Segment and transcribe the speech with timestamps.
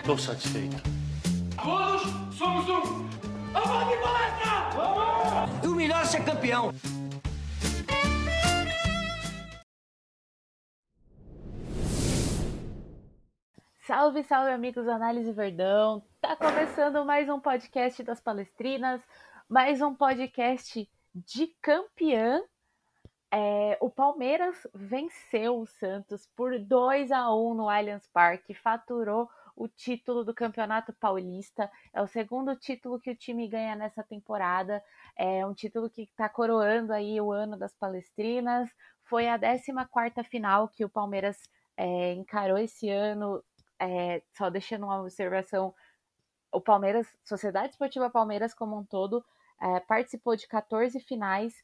[0.00, 0.76] Estou satisfeito.
[1.62, 2.02] Todos
[2.34, 3.06] somos um.
[3.52, 4.70] Vamos de palestra!
[4.74, 5.62] Vamos!
[5.62, 6.72] E o melhor é ser campeão.
[13.86, 16.02] Salve, salve, amigos do Análise Verdão.
[16.18, 19.02] Tá começando mais um podcast das Palestrinas,
[19.46, 22.42] mais um podcast de campeã.
[23.30, 29.28] É, o Palmeiras venceu o Santos por 2 a 1 no Allianz Parque, faturou
[29.60, 31.70] o título do Campeonato Paulista.
[31.92, 34.82] É o segundo título que o time ganha nessa temporada.
[35.14, 38.70] É um título que está coroando aí o ano das Palestrinas.
[39.04, 41.36] Foi a 14 final que o Palmeiras
[41.76, 43.44] é, encarou esse ano
[43.78, 45.74] é, só deixando uma observação,
[46.50, 49.22] o Palmeiras, Sociedade Esportiva Palmeiras como um todo,
[49.60, 51.54] é, participou de 14 finais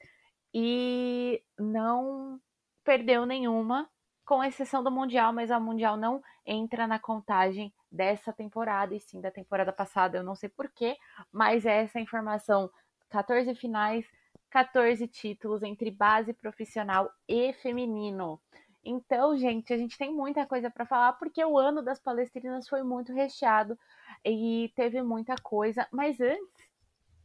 [0.52, 2.38] e não
[2.84, 3.88] perdeu nenhuma,
[4.22, 9.20] com exceção do Mundial, mas a Mundial não entra na contagem dessa temporada, e sim
[9.20, 10.96] da temporada passada, eu não sei porquê,
[11.32, 12.70] mas é essa informação,
[13.08, 14.06] 14 finais,
[14.50, 18.40] 14 títulos entre base profissional e feminino.
[18.84, 22.84] Então, gente, a gente tem muita coisa para falar porque o ano das palestrinas foi
[22.84, 23.76] muito recheado
[24.24, 25.88] e teve muita coisa.
[25.90, 26.70] Mas antes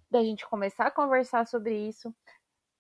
[0.09, 2.13] da gente começar a conversar sobre isso,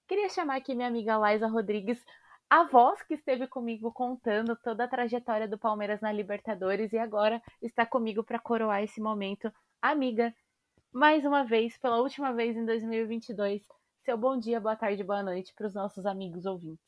[0.07, 2.03] queria chamar aqui minha amiga Laisa Rodrigues,
[2.51, 7.41] a voz que esteve comigo contando toda a trajetória do Palmeiras na Libertadores e agora
[7.61, 9.49] está comigo para coroar esse momento.
[9.81, 10.35] Amiga,
[10.91, 13.61] mais uma vez, pela última vez em 2022,
[14.03, 16.83] seu bom dia, boa tarde, boa noite para os nossos amigos ouvintes.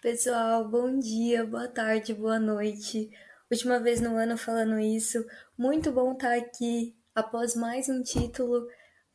[0.00, 3.10] Pessoal, bom dia, boa tarde, boa noite.
[3.50, 5.22] Última vez no ano falando isso.
[5.58, 8.66] Muito bom estar aqui após mais um título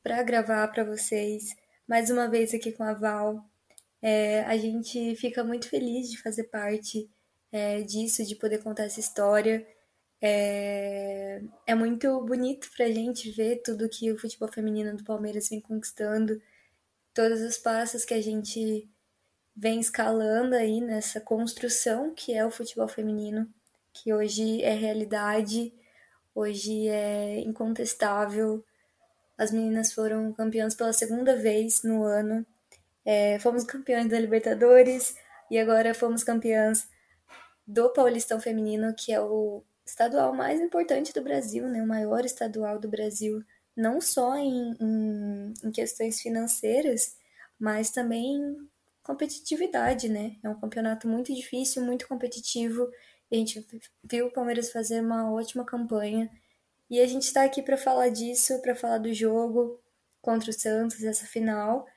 [0.04, 1.56] para gravar para vocês.
[1.88, 3.44] Mais uma vez aqui com a Val.
[4.02, 7.10] É, a gente fica muito feliz de fazer parte
[7.52, 9.66] é, disso, de poder contar essa história.
[10.22, 15.50] É, é muito bonito para a gente ver tudo que o futebol feminino do Palmeiras
[15.50, 16.42] vem conquistando,
[17.14, 18.90] todos os passos que a gente
[19.56, 23.48] vem escalando aí nessa construção que é o futebol feminino,
[23.94, 25.74] que hoje é realidade,
[26.34, 28.64] hoje é incontestável.
[29.38, 32.46] As meninas foram campeãs pela segunda vez no ano.
[33.12, 35.16] É, fomos campeãs da Libertadores
[35.50, 36.88] e agora fomos campeãs
[37.66, 41.82] do Paulistão Feminino, que é o estadual mais importante do Brasil, né?
[41.82, 43.44] o maior estadual do Brasil,
[43.76, 47.18] não só em, em, em questões financeiras,
[47.60, 48.56] mas também
[49.02, 50.36] competitividade, né?
[50.44, 52.92] É um campeonato muito difícil, muito competitivo.
[53.32, 53.66] A gente
[54.04, 56.30] viu o Palmeiras fazer uma ótima campanha.
[56.88, 59.80] E a gente está aqui para falar disso, para falar do jogo
[60.22, 61.88] contra o Santos, essa final,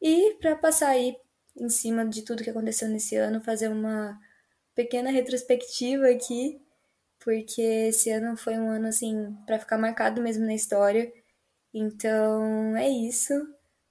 [0.00, 1.16] e para passar aí
[1.56, 4.18] em cima de tudo que aconteceu nesse ano, fazer uma
[4.74, 6.60] pequena retrospectiva aqui,
[7.22, 11.12] porque esse ano foi um ano assim para ficar marcado mesmo na história.
[11.72, 13.34] Então é isso.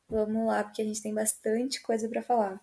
[0.09, 2.59] Vamos lá, porque a gente tem bastante coisa para falar.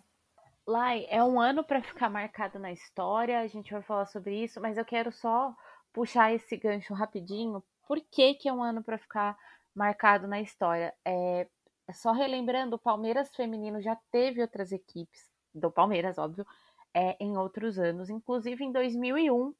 [0.66, 4.60] Lai, é um ano para ficar marcado na história, a gente vai falar sobre isso,
[4.60, 5.54] mas eu quero só
[5.92, 7.62] puxar esse gancho rapidinho.
[7.86, 9.38] Por que, que é um ano para ficar
[9.72, 10.92] marcado na história?
[11.04, 11.46] É,
[11.92, 16.46] só relembrando, o Palmeiras feminino já teve outras equipes, do Palmeiras, óbvio,
[16.92, 19.54] é, em outros anos, inclusive em 2001.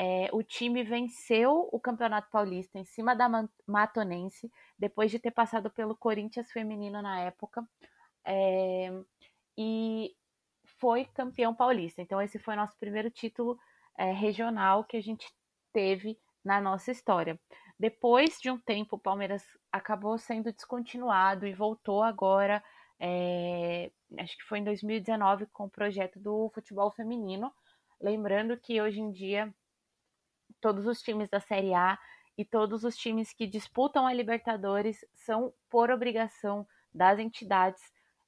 [0.00, 3.28] É, o time venceu o Campeonato Paulista em cima da
[3.66, 4.48] Matonense,
[4.78, 7.68] depois de ter passado pelo Corinthians feminino na época.
[8.24, 8.92] É,
[9.56, 10.14] e
[10.78, 12.00] foi campeão paulista.
[12.00, 13.58] Então, esse foi nosso primeiro título
[13.96, 15.26] é, regional que a gente
[15.72, 17.38] teve na nossa história.
[17.78, 22.62] Depois de um tempo, o Palmeiras acabou sendo descontinuado e voltou agora,
[22.98, 27.52] é, acho que foi em 2019, com o projeto do futebol feminino.
[28.00, 29.54] Lembrando que hoje em dia
[30.60, 31.96] todos os times da Série A
[32.36, 37.82] e todos os times que disputam a Libertadores são, por obrigação das entidades,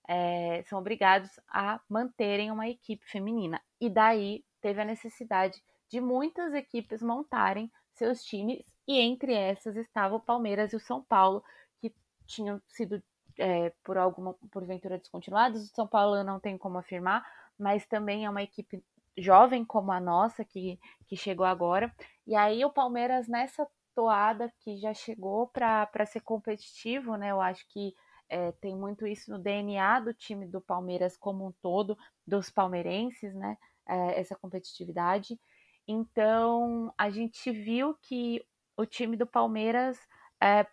[0.08, 3.60] é, são obrigados a manterem uma equipe feminina.
[3.80, 10.14] E daí teve a necessidade de muitas equipes montarem seus times, e entre essas estava
[10.14, 11.42] o Palmeiras e o São Paulo,
[11.80, 11.94] que
[12.26, 13.02] tinham sido
[13.38, 15.64] é, por alguma porventura descontinuados.
[15.64, 17.24] O São Paulo eu não tenho como afirmar,
[17.58, 18.82] mas também é uma equipe
[19.16, 21.94] jovem como a nossa, que, que chegou agora.
[22.26, 27.30] E aí o Palmeiras nessa toada que já chegou para ser competitivo, né?
[27.30, 27.94] Eu acho que
[28.28, 33.34] é, tem muito isso no DNA do time do Palmeiras como um todo, dos palmeirenses,
[33.34, 33.56] né?
[33.86, 35.38] É, essa competitividade.
[35.86, 38.44] Então a gente viu que
[38.80, 39.98] o time do Palmeiras
[40.42, 40.66] é,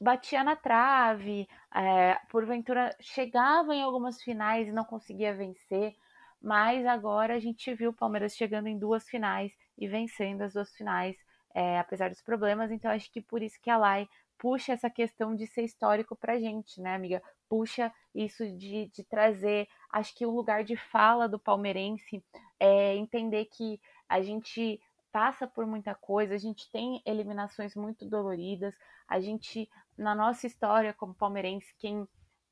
[0.00, 5.94] batia na trave, é, porventura chegava em algumas finais e não conseguia vencer,
[6.40, 10.74] mas agora a gente viu o Palmeiras chegando em duas finais e vencendo as duas
[10.74, 11.16] finais.
[11.54, 12.70] é, apesar dos problemas.
[12.70, 16.38] Então, acho que por isso que a Lai puxa essa questão de ser histórico pra
[16.38, 17.22] gente, né, amiga?
[17.48, 19.68] Puxa isso de, de trazer.
[19.92, 22.24] Acho que o lugar de fala do palmeirense
[22.58, 24.80] é entender que a gente
[25.12, 28.74] passa por muita coisa, a gente tem eliminações muito doloridas,
[29.06, 32.08] a gente, na nossa história como palmeirense, quem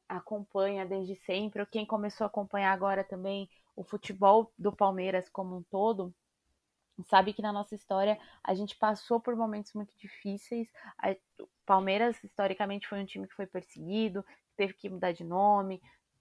[0.08, 5.56] acompanha desde sempre, ou quem começou a acompanhar agora também o futebol do Palmeiras como
[5.56, 6.14] um todo,
[7.08, 10.68] sabe que na nossa história a gente passou por momentos muito difíceis.
[11.40, 14.24] o Palmeiras, historicamente, foi um time que foi perseguido,
[14.56, 15.80] teve que mudar de nome,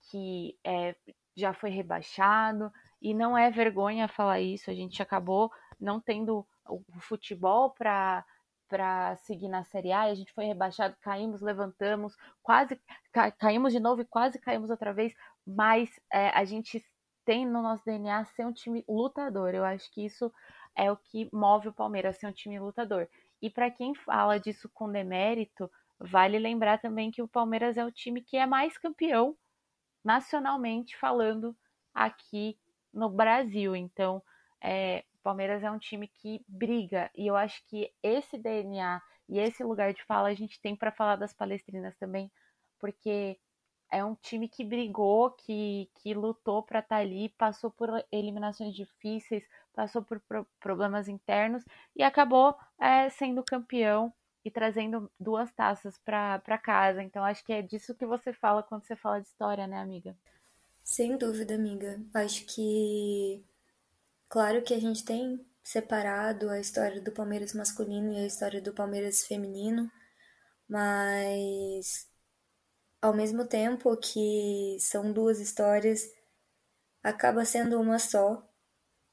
[0.09, 0.95] que é,
[1.35, 2.71] já foi rebaixado,
[3.01, 8.25] e não é vergonha falar isso, a gente acabou não tendo o futebol para
[8.67, 12.79] para seguir na Série A, a gente foi rebaixado, caímos, levantamos, quase
[13.11, 15.11] ca, caímos de novo e quase caímos outra vez,
[15.43, 16.85] mas é, a gente
[17.25, 19.55] tem no nosso DNA ser um time lutador.
[19.55, 20.31] Eu acho que isso
[20.75, 23.09] é o que move o Palmeiras, ser um time lutador.
[23.41, 27.91] E para quem fala disso com demérito, vale lembrar também que o Palmeiras é o
[27.91, 29.35] time que é mais campeão
[30.03, 31.55] nacionalmente falando
[31.93, 32.57] aqui
[32.93, 33.75] no Brasil.
[33.75, 34.21] Então,
[34.61, 38.99] é, Palmeiras é um time que briga e eu acho que esse DNA
[39.29, 42.31] e esse lugar de fala a gente tem para falar das palestrinas também,
[42.79, 43.37] porque
[43.91, 48.73] é um time que brigou, que, que lutou para estar tá ali, passou por eliminações
[48.73, 51.63] difíceis, passou por pro problemas internos
[51.95, 54.11] e acabou é, sendo campeão
[54.43, 57.03] e trazendo duas taças para casa.
[57.03, 60.17] Então acho que é disso que você fala quando você fala de história, né, amiga?
[60.83, 62.01] Sem dúvida, amiga.
[62.15, 63.43] Acho que
[64.29, 68.73] Claro que a gente tem separado a história do Palmeiras masculino e a história do
[68.73, 69.91] Palmeiras feminino,
[70.67, 72.07] mas
[73.01, 76.01] ao mesmo tempo que são duas histórias,
[77.03, 78.45] acaba sendo uma só.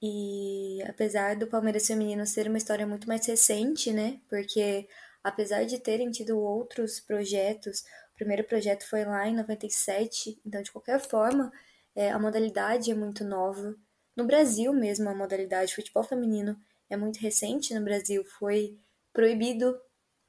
[0.02, 4.20] E apesar do Palmeiras feminino ser uma história muito mais recente, né?
[4.28, 4.88] Porque
[5.24, 7.80] apesar de terem tido outros projetos,
[8.12, 11.50] o primeiro projeto foi lá em 97, então de qualquer forma,
[11.94, 13.74] é, a modalidade é muito nova.
[14.16, 16.58] No Brasil mesmo, a modalidade futebol feminino
[16.88, 18.78] é muito recente no Brasil, foi
[19.12, 19.78] proibido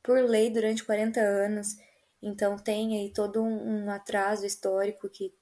[0.03, 1.77] por lei durante 40 anos,
[2.21, 5.33] então tem aí todo um, atraso histórico que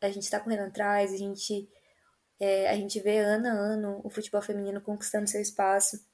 [0.00, 1.68] a gente está correndo atrás, a gente,
[2.40, 6.04] é, a gente vê ano a ano o futebol feminino conquistando seu espaço.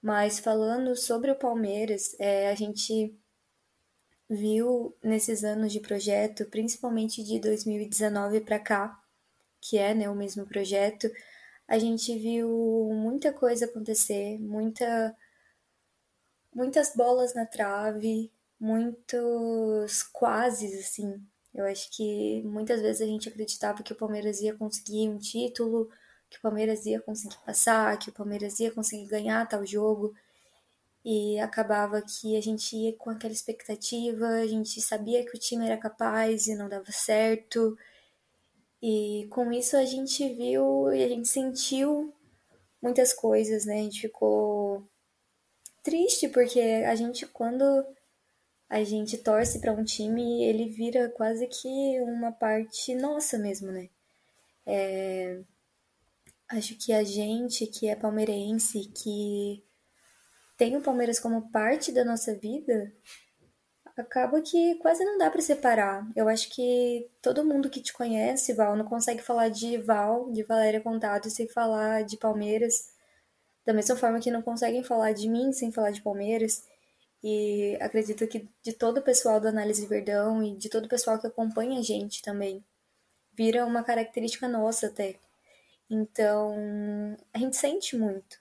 [0.00, 3.16] Mas falando sobre o Palmeiras, é, a gente
[4.28, 9.02] viu nesses anos de projeto, principalmente de 2019 para cá,
[9.60, 11.10] que é né, o mesmo projeto,
[11.66, 12.48] a gente viu
[12.92, 15.14] muita coisa acontecer, muita,
[16.54, 21.22] muitas bolas na trave, muitos quases, assim.
[21.54, 25.90] Eu acho que muitas vezes a gente acreditava que o Palmeiras ia conseguir um título,
[26.30, 30.14] que o Palmeiras ia conseguir passar, que o Palmeiras ia conseguir ganhar tal jogo.
[31.04, 35.66] E acabava que a gente ia com aquela expectativa, a gente sabia que o time
[35.66, 37.76] era capaz e não dava certo.
[38.82, 42.14] E com isso a gente viu e a gente sentiu
[42.80, 43.80] muitas coisas, né?
[43.80, 44.88] A gente ficou
[45.82, 47.64] triste porque a gente quando
[48.68, 53.88] a gente torce para um time, ele vira quase que uma parte nossa mesmo, né?
[54.66, 55.40] É...
[56.50, 59.64] Acho que a gente que é palmeirense, que
[60.56, 62.92] tem o Palmeiras como parte da nossa vida,
[64.00, 66.06] acaba que quase não dá para separar.
[66.14, 70.42] Eu acho que todo mundo que te conhece, Val, não consegue falar de Val, de
[70.42, 72.92] Valéria Contado, sem falar de Palmeiras.
[73.66, 76.64] Da mesma forma que não conseguem falar de mim sem falar de Palmeiras.
[77.22, 81.18] E acredito que de todo o pessoal do Análise Verdão e de todo o pessoal
[81.18, 82.64] que acompanha a gente também,
[83.32, 85.16] vira uma característica nossa até.
[85.90, 86.54] Então,
[87.32, 88.38] a gente sente muito.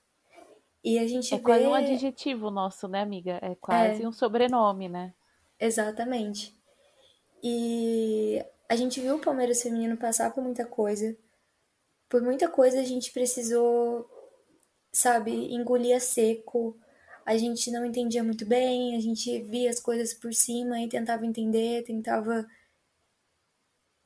[0.83, 1.43] E a gente é vê...
[1.43, 3.39] quase um adjetivo nosso, né, amiga?
[3.41, 4.07] É quase é.
[4.07, 5.13] um sobrenome, né?
[5.59, 6.55] Exatamente.
[7.43, 11.15] E a gente viu o Palmeiras feminino passar por muita coisa.
[12.09, 14.09] Por muita coisa a gente precisou,
[14.91, 16.77] sabe, engolir a seco.
[17.25, 21.25] A gente não entendia muito bem, a gente via as coisas por cima e tentava
[21.25, 22.47] entender, tentava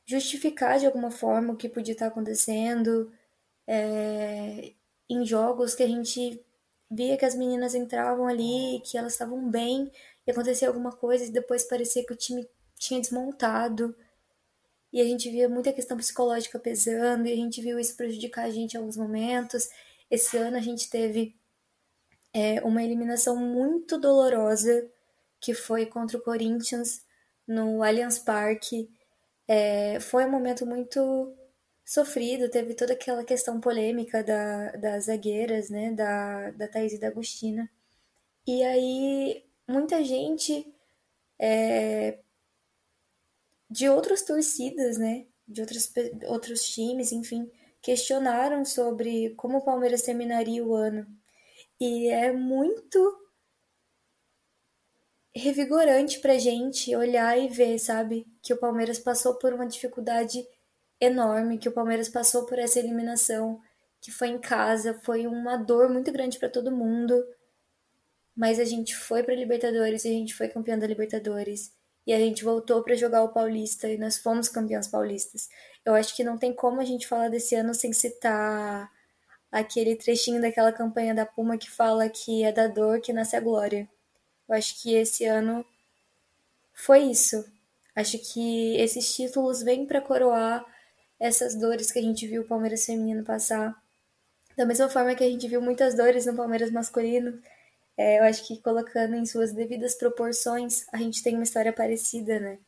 [0.05, 3.11] justificar de alguma forma o que podia estar acontecendo.
[3.67, 4.73] É,
[5.09, 6.43] em jogos que a gente
[6.89, 9.91] via que as meninas entravam ali, que elas estavam bem,
[10.25, 12.47] e acontecia alguma coisa e depois parecia que o time
[12.77, 13.95] tinha desmontado.
[14.93, 18.49] E a gente via muita questão psicológica pesando, e a gente viu isso prejudicar a
[18.49, 19.69] gente em alguns momentos.
[20.09, 21.35] Esse ano a gente teve
[22.33, 24.89] é, uma eliminação muito dolorosa,
[25.39, 27.03] que foi contra o Corinthians
[27.47, 28.89] no Allianz Parque.
[29.47, 31.33] É, foi um momento muito
[31.85, 37.07] sofrido, teve toda aquela questão polêmica da, das zagueiras, né, da, da Thaís e da
[37.07, 37.69] Agostina.
[38.47, 40.71] E aí, muita gente
[41.39, 42.19] é,
[43.69, 45.25] de outras torcidas, né?
[45.47, 45.91] De outros,
[46.27, 47.49] outros times, enfim,
[47.81, 51.07] questionaram sobre como o Palmeiras terminaria o ano.
[51.79, 53.17] E é muito
[55.35, 58.27] revigorante pra gente olhar e ver, sabe?
[58.41, 60.45] Que o Palmeiras passou por uma dificuldade
[60.99, 63.59] enorme, que o Palmeiras passou por essa eliminação,
[63.99, 67.15] que foi em casa, foi uma dor muito grande para todo mundo.
[68.35, 71.71] Mas a gente foi para Libertadores e a gente foi campeão da Libertadores.
[72.05, 75.49] E a gente voltou para jogar o Paulista e nós fomos campeões paulistas.
[75.85, 78.91] Eu acho que não tem como a gente falar desse ano sem citar
[79.51, 83.39] aquele trechinho daquela campanha da Puma que fala que é da dor que nasce a
[83.39, 83.87] glória.
[84.47, 85.65] Eu acho que esse ano
[86.73, 87.45] foi isso.
[87.95, 90.65] Acho que esses títulos vêm para coroar
[91.19, 93.75] essas dores que a gente viu o Palmeiras feminino passar.
[94.57, 97.41] Da mesma forma que a gente viu muitas dores no Palmeiras masculino,
[97.97, 102.39] é, eu acho que colocando em suas devidas proporções, a gente tem uma história parecida,
[102.39, 102.59] né?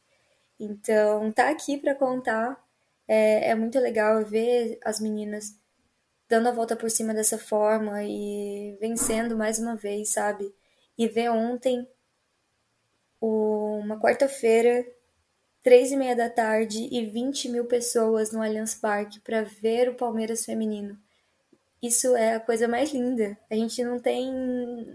[0.60, 2.62] Então, tá aqui para contar.
[3.08, 5.58] É, é muito legal ver as meninas
[6.30, 10.54] dando a volta por cima dessa forma e vencendo mais uma vez, sabe?
[10.98, 11.88] E ver ontem,
[13.22, 14.86] uma quarta-feira,
[15.62, 19.96] três e meia da tarde e 20 mil pessoas no Allianz Parque para ver o
[19.96, 20.98] Palmeiras feminino.
[21.84, 23.38] Isso é a coisa mais linda.
[23.52, 24.32] A gente não tem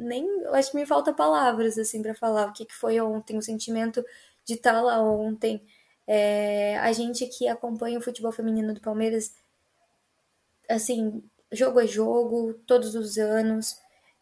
[0.00, 3.37] nem, eu acho que me falta palavras assim para falar o que, que foi ontem,
[3.37, 4.02] o sentimento
[4.42, 5.62] de estar tá lá ontem.
[6.07, 9.35] É, a gente que acompanha o futebol feminino do Palmeiras,
[10.66, 13.76] assim, jogo a jogo, todos os anos.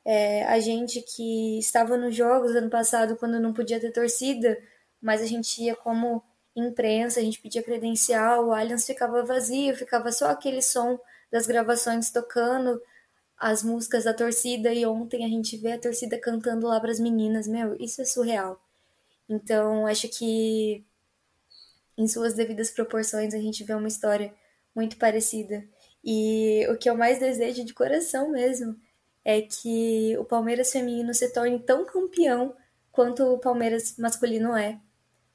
[0.04, 4.58] É, a gente que estava nos jogos ano passado quando não podia ter torcida,
[5.00, 6.20] mas a gente ia como
[6.56, 10.98] imprensa, a gente pedia credencial, o Allianz ficava vazio, ficava só aquele som
[11.30, 12.80] das gravações tocando
[13.38, 17.00] as músicas da torcida e ontem a gente vê a torcida cantando lá para as
[17.00, 18.60] meninas, meu, isso é surreal.
[19.28, 20.84] Então, acho que
[21.96, 24.34] em suas devidas proporções a gente vê uma história
[24.74, 25.64] muito parecida.
[26.04, 28.78] E o que eu mais desejo de coração mesmo
[29.24, 32.54] é que o Palmeiras feminino se torne tão campeão
[32.92, 34.80] quanto o Palmeiras masculino é,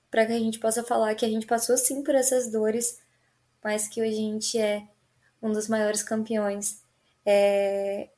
[0.09, 2.99] para que a gente possa falar que a gente passou sim por essas dores,
[3.63, 4.87] mas que a gente é
[5.41, 6.83] um dos maiores campeões.
[7.25, 8.09] É...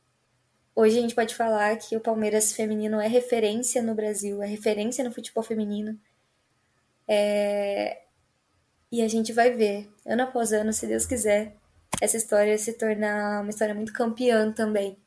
[0.76, 5.04] Hoje a gente pode falar que o Palmeiras feminino é referência no Brasil, é referência
[5.04, 6.00] no futebol feminino.
[7.08, 8.04] É...
[8.92, 11.56] E a gente vai ver, ano após ano, se Deus quiser,
[12.02, 14.98] essa história se tornar uma história muito campeã também.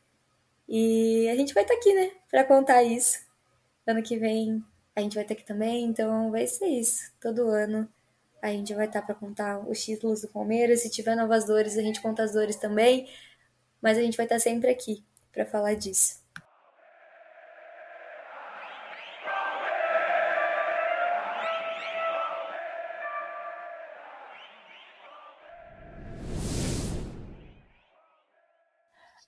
[0.68, 3.20] E a gente vai estar tá aqui, né, para contar isso.
[3.86, 4.64] Ano que vem
[4.96, 7.86] a gente vai estar tá aqui também, então vai ser isso, todo ano
[8.54, 10.80] a gente vai estar para contar os títulos do Palmeiras.
[10.82, 13.08] Se tiver novas dores, a gente conta as dores também.
[13.80, 16.24] Mas a gente vai estar sempre aqui para falar disso.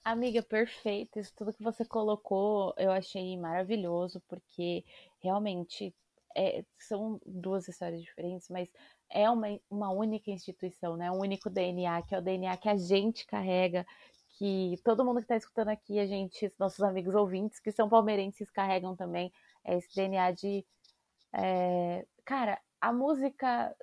[0.05, 1.19] Amiga, perfeito.
[1.19, 4.83] Isso tudo que você colocou eu achei maravilhoso, porque
[5.21, 5.95] realmente
[6.35, 8.73] é, são duas histórias diferentes, mas
[9.11, 11.11] é uma, uma única instituição, né?
[11.11, 13.87] Um único DNA, que é o DNA que a gente carrega,
[14.38, 18.50] que todo mundo que está escutando aqui, a gente, nossos amigos ouvintes que são palmeirenses
[18.50, 19.33] carregam também
[19.65, 20.65] é esse DNA de.
[21.33, 23.75] É, cara, a música.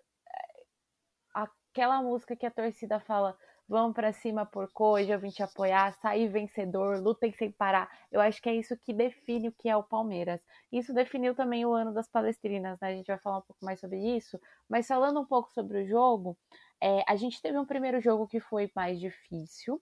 [1.34, 5.93] Aquela música que a torcida fala vamos para cima por hoje, eu vim te apoiar,
[5.93, 7.89] sair vencedor, lutem sem parar.
[8.12, 10.41] Eu acho que é isso que define o que é o Palmeiras.
[10.72, 12.89] Isso definiu também o ano das Palestrinas, né?
[12.89, 14.39] A gente vai falar um pouco mais sobre isso.
[14.69, 16.38] Mas falando um pouco sobre o jogo,
[16.81, 19.81] é, a gente teve um primeiro jogo que foi mais difícil,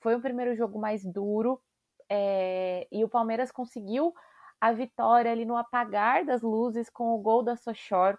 [0.00, 1.60] foi um primeiro jogo mais duro,
[2.08, 4.12] é, e o Palmeiras conseguiu
[4.60, 8.18] a vitória ali no apagar das luzes com o gol da Sochor.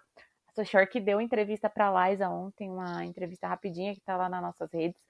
[0.54, 4.72] Sochor que deu entrevista para Liza ontem, uma entrevista rapidinha que está lá nas nossas
[4.72, 5.00] redes.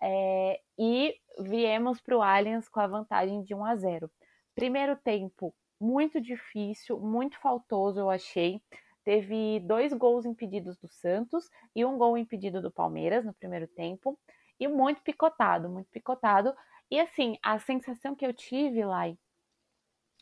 [0.00, 4.10] É, e viemos para o Allianz com a vantagem de 1 a 0.
[4.54, 8.60] Primeiro tempo muito difícil, muito faltoso, eu achei.
[9.04, 14.18] Teve dois gols impedidos do Santos e um gol impedido do Palmeiras no primeiro tempo.
[14.58, 16.54] E muito picotado, muito picotado.
[16.90, 19.16] E assim, a sensação que eu tive, Lai,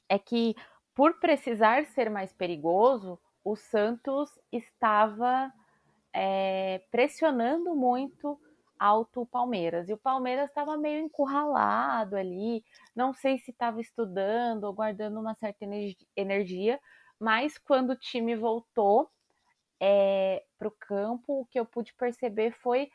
[0.09, 0.55] é que
[0.95, 5.53] por precisar ser mais perigoso, o Santos estava
[6.13, 8.41] é, pressionando muito
[8.77, 9.89] alto o Palmeiras.
[9.89, 15.37] E o Palmeiras estava meio encurralado ali, não sei se estava estudando ou guardando uma
[15.37, 15.65] certa
[16.17, 16.81] energia,
[17.21, 19.09] mas quando o time voltou
[19.81, 22.91] é, para o campo, o que eu pude perceber foi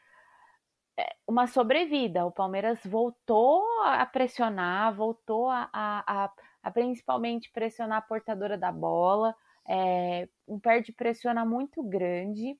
[0.97, 2.25] é, uma sobrevida.
[2.25, 6.31] O Palmeiras voltou a pressionar, voltou a, a, a
[6.63, 9.35] a principalmente pressionar a portadora da bola,
[9.67, 12.59] é, um perde pressiona muito grande,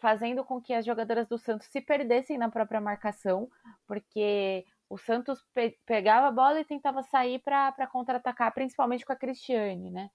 [0.00, 3.50] fazendo com que as jogadoras do Santos se perdessem na própria marcação,
[3.86, 9.16] porque o Santos pe pegava a bola e tentava sair para contra-atacar, principalmente com a
[9.16, 10.08] Cristiane, né?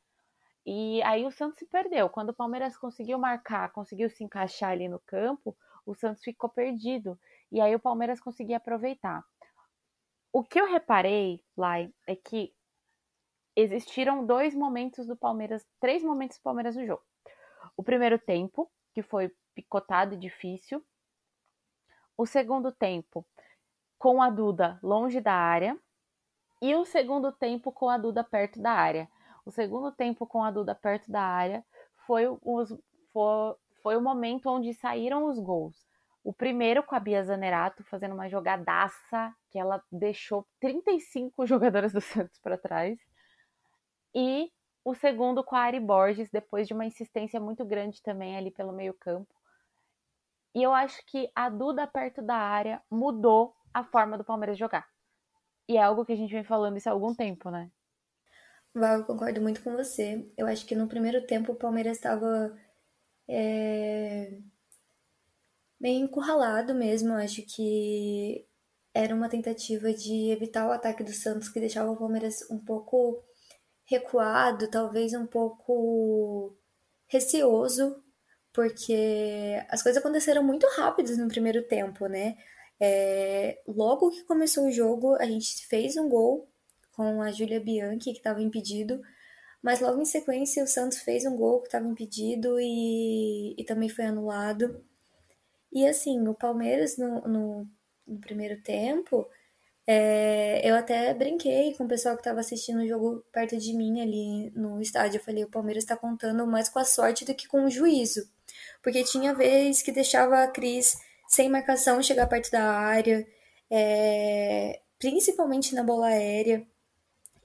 [0.66, 2.10] E aí o Santos se perdeu.
[2.10, 7.20] Quando o Palmeiras conseguiu marcar, conseguiu se encaixar ali no campo, o Santos ficou perdido.
[7.52, 9.24] E aí o Palmeiras conseguia aproveitar.
[10.34, 12.54] O que eu reparei, Lai, é que
[13.55, 17.03] existiram dois momentos do Palmeiras, três momentos do Palmeiras no jogo.
[17.77, 20.83] O primeiro tempo, que foi picotado e difícil.
[22.17, 23.25] O segundo tempo,
[23.97, 25.77] com a Duda longe da área.
[26.62, 29.09] E o segundo tempo com a Duda perto da área.
[29.45, 31.63] O segundo tempo com a Duda perto da área
[32.05, 32.69] foi, os,
[33.12, 35.75] foi, foi o momento onde saíram os gols.
[36.24, 42.01] O primeiro com a Bia Zanerato fazendo uma jogadaça que ela deixou 35 jogadoras do
[42.01, 42.97] Santos para trás.
[44.15, 44.50] E
[44.86, 48.72] o segundo com a Ari Borges, depois de uma insistência muito grande também ali pelo
[48.72, 49.36] meio-campo.
[50.55, 54.88] E eu acho que a Duda perto da área mudou a forma do Palmeiras jogar.
[55.67, 57.69] E é algo que a gente vem falando isso há algum tempo, né?
[58.74, 60.31] Val, eu concordo muito com você.
[60.38, 62.55] Eu acho que no primeiro tempo o Palmeiras estava
[63.27, 64.38] é,
[65.79, 67.13] bem encurralado mesmo.
[67.13, 68.48] Acho que
[68.93, 73.22] era uma tentativa de evitar o ataque do Santos, que deixava o Palmeiras um pouco
[73.86, 76.56] recuado, talvez um pouco
[77.08, 78.04] receoso,
[78.51, 82.36] porque as coisas aconteceram muito rápidas no primeiro tempo, né?
[82.80, 86.48] É, logo que começou o jogo, a gente fez um gol
[86.94, 89.01] com a Júlia Bianchi, que estava impedido,
[89.62, 93.89] mas logo em sequência o Santos fez um gol que estava impedido e, e também
[93.89, 94.84] foi anulado.
[95.72, 97.68] E assim, o Palmeiras no, no,
[98.08, 99.27] no primeiro tempo,
[99.88, 104.01] é, eu até brinquei com o pessoal que estava assistindo o jogo perto de mim
[104.01, 105.20] ali no estádio.
[105.20, 108.27] Eu falei: o Palmeiras está contando mais com a sorte do que com o juízo.
[108.81, 113.27] Porque tinha vez que deixava a Cris sem marcação chegar perto da área,
[113.70, 116.66] é, principalmente na bola aérea.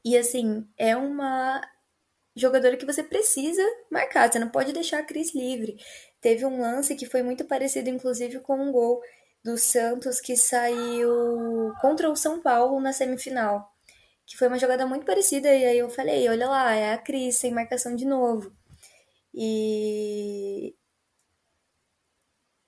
[0.04, 1.60] E assim, é uma
[2.34, 5.76] jogadora que você precisa marcar, você não pode deixar a Cris livre.
[6.20, 9.02] Teve um lance que foi muito parecido, inclusive, com um gol
[9.44, 13.72] do Santos que saiu contra o São Paulo na semifinal.
[14.26, 17.36] Que foi uma jogada muito parecida, e aí eu falei, olha lá, é a Cris
[17.36, 18.52] sem marcação de novo.
[19.34, 20.74] E...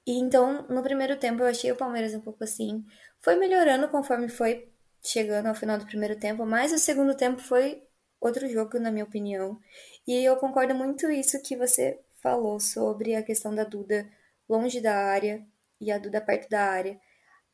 [0.06, 2.84] e então, no primeiro tempo, eu achei o Palmeiras um pouco assim.
[3.20, 4.72] Foi melhorando conforme foi
[5.04, 7.82] chegando ao final do primeiro tempo, mas o segundo tempo foi
[8.20, 9.58] outro jogo, na minha opinião.
[10.06, 14.08] E eu concordo muito isso que você falou sobre a questão da Duda
[14.48, 15.44] longe da área
[15.82, 16.98] e a Duda perto da área.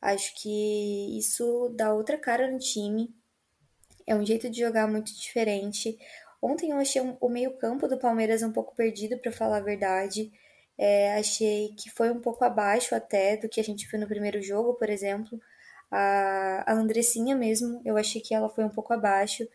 [0.00, 3.14] Acho que isso dá outra cara no time.
[4.06, 5.98] É um jeito de jogar muito diferente.
[6.40, 10.32] Ontem eu achei o meio-campo do Palmeiras um pouco perdido, para falar a verdade.
[10.78, 14.40] É, achei que foi um pouco abaixo até do que a gente viu no primeiro
[14.42, 15.40] jogo, por exemplo.
[15.90, 19.48] A, a Andressinha mesmo, eu achei que ela foi um pouco abaixo.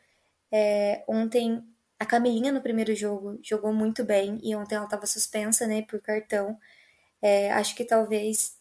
[0.52, 1.64] É, ontem
[2.00, 6.02] a Camilinha no primeiro jogo jogou muito bem e ontem ela estava suspensa, né, por
[6.02, 6.58] cartão.
[7.22, 8.58] É, acho que talvez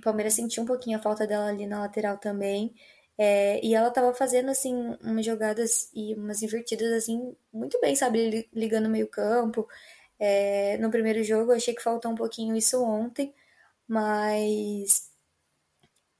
[0.00, 2.74] o Palmeiras sentiu um pouquinho a falta dela ali na lateral também.
[3.18, 8.48] É, e ela estava fazendo, assim, umas jogadas e umas invertidas, assim, muito bem, sabe?
[8.52, 9.68] Ligando meio campo.
[10.18, 13.34] É, no primeiro jogo, achei que faltou um pouquinho isso ontem,
[13.88, 15.10] mas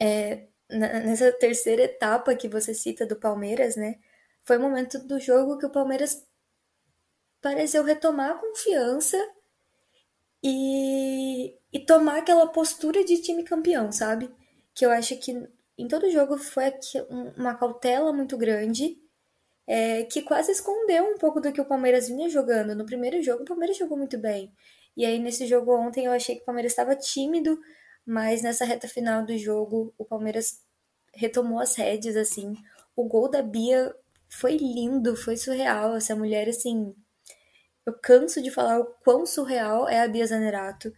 [0.01, 3.99] é, nessa terceira etapa que você cita do Palmeiras, né?
[4.45, 6.27] Foi o momento do jogo que o Palmeiras
[7.41, 9.17] pareceu retomar a confiança
[10.43, 14.31] e, e tomar aquela postura de time campeão, sabe?
[14.75, 15.33] Que eu acho que
[15.79, 16.73] em todo jogo foi
[17.37, 18.99] uma cautela muito grande,
[19.67, 22.75] é, que quase escondeu um pouco do que o Palmeiras vinha jogando.
[22.75, 24.53] No primeiro jogo, o Palmeiras jogou muito bem.
[24.97, 27.59] E aí, nesse jogo ontem, eu achei que o Palmeiras estava tímido,
[28.05, 30.61] mas nessa reta final do jogo, o Palmeiras
[31.15, 32.55] retomou as rédeas, assim.
[32.97, 33.95] O gol da Bia
[34.29, 35.97] foi lindo, foi surreal.
[35.97, 36.95] Essa mulher, assim,
[37.87, 40.93] eu canso de falar o quão surreal é a Bia Zanerato.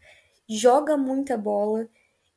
[0.56, 1.88] Joga muita bola.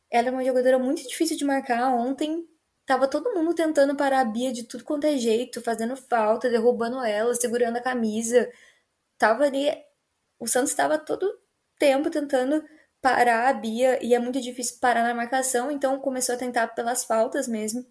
[0.10, 1.94] Ela é uma jogadora muito difícil de marcar.
[1.94, 2.48] Ontem
[2.86, 7.04] tava todo mundo tentando parar a Bia de tudo quanto é jeito, fazendo falta, derrubando
[7.04, 8.50] ela, segurando a camisa.
[9.18, 9.68] Tava ali.
[10.40, 11.30] O Santos estava todo
[11.78, 12.64] tempo tentando
[13.02, 17.04] parar a Bia e é muito difícil parar na marcação, então começou a tentar pelas
[17.04, 17.86] faltas mesmo.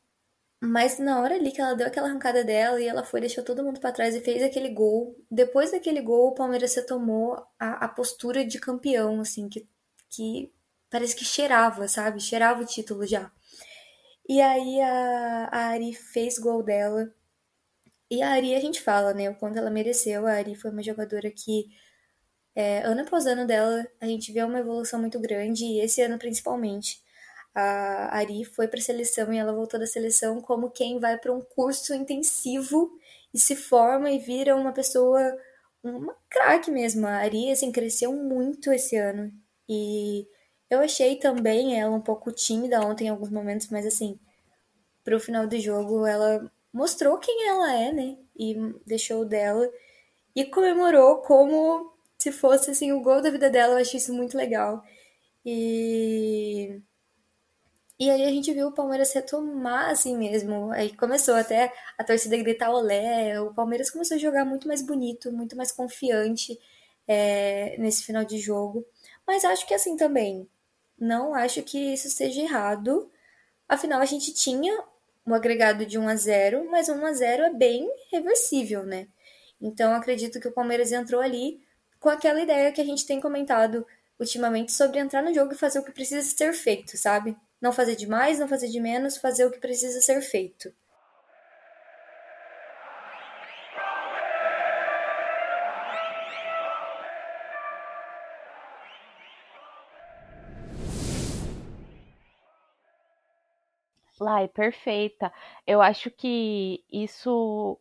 [0.60, 3.62] Mas na hora ali que ela deu aquela arrancada dela e ela foi, deixou todo
[3.62, 5.14] mundo para trás e fez aquele gol.
[5.30, 9.68] Depois daquele gol, o Palmeiras retomou a, a postura de campeão, assim, que,
[10.14, 10.52] que
[10.90, 12.20] parece que cheirava, sabe?
[12.20, 13.30] Cheirava o título já.
[14.28, 17.12] E aí a, a Ari fez gol dela.
[18.10, 19.28] E a Ari a gente fala, né?
[19.30, 20.26] O quanto ela mereceu.
[20.26, 21.66] A Ari foi uma jogadora que,
[22.54, 26.18] é, ano após ano dela, a gente vê uma evolução muito grande, e esse ano
[26.18, 27.02] principalmente.
[27.54, 31.32] A Ari foi para a seleção e ela voltou da seleção como quem vai para
[31.32, 32.90] um curso intensivo
[33.32, 35.20] e se forma e vira uma pessoa,
[35.82, 37.06] uma craque mesmo.
[37.06, 39.32] A Ari, assim, cresceu muito esse ano.
[39.68, 40.26] E
[40.70, 44.18] eu achei também ela um pouco tímida ontem em alguns momentos, mas assim,
[45.04, 48.18] pro final do jogo ela mostrou quem ela é, né?
[48.38, 49.70] E deixou dela
[50.36, 53.74] e comemorou como se fosse assim o gol da vida dela.
[53.74, 54.84] Eu achei isso muito legal.
[55.46, 56.80] E
[57.98, 60.70] e aí a gente viu o Palmeiras retomar assim mesmo.
[60.72, 63.40] Aí começou até a torcida gritar olé.
[63.40, 66.58] O Palmeiras começou a jogar muito mais bonito, muito mais confiante
[67.06, 68.84] é, nesse final de jogo.
[69.26, 70.48] Mas acho que assim também,
[70.98, 73.10] não acho que isso seja errado.
[73.68, 74.84] Afinal, a gente tinha
[75.26, 79.08] um agregado de 1 a 0, mas 1 a 0 é bem reversível, né?
[79.60, 81.62] Então acredito que o Palmeiras entrou ali
[81.98, 83.86] com aquela ideia que a gente tem comentado
[84.18, 87.36] ultimamente sobre entrar no jogo e fazer o que precisa ser feito, sabe?
[87.60, 90.72] Não fazer de mais, não fazer de menos, fazer o que precisa ser feito.
[104.24, 105.32] Lai, perfeita.
[105.66, 107.78] Eu acho que isso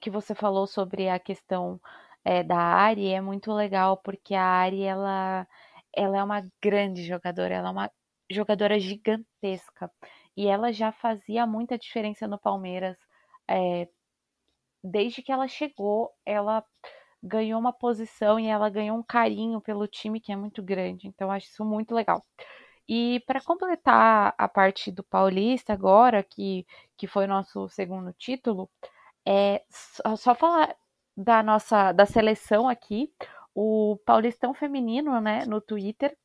[0.00, 1.80] que você falou sobre a questão
[2.24, 5.46] é, da Ari é muito legal, porque a Ari, ela,
[5.96, 7.90] ela é uma grande jogadora, ela é uma
[8.30, 9.90] jogadora gigantesca.
[10.36, 12.96] E ela já fazia muita diferença no Palmeiras.
[13.48, 13.88] É,
[14.84, 16.64] desde que ela chegou, ela
[17.22, 21.08] ganhou uma posição e ela ganhou um carinho pelo time que é muito grande.
[21.08, 22.24] Então, acho isso muito legal.
[22.92, 28.68] E para completar a parte do Paulista agora, que, que foi nosso segundo título,
[29.24, 30.74] é só, só falar
[31.16, 33.12] da nossa da seleção aqui,
[33.54, 36.16] o Paulistão Feminino, né, no Twitter,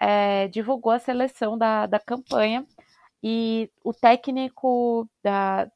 [0.00, 2.66] é, divulgou a seleção da, da campanha.
[3.22, 5.70] E o técnico da,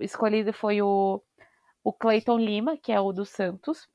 [0.00, 1.22] escolhido foi o,
[1.84, 3.88] o Cleiton Lima, que é o do Santos,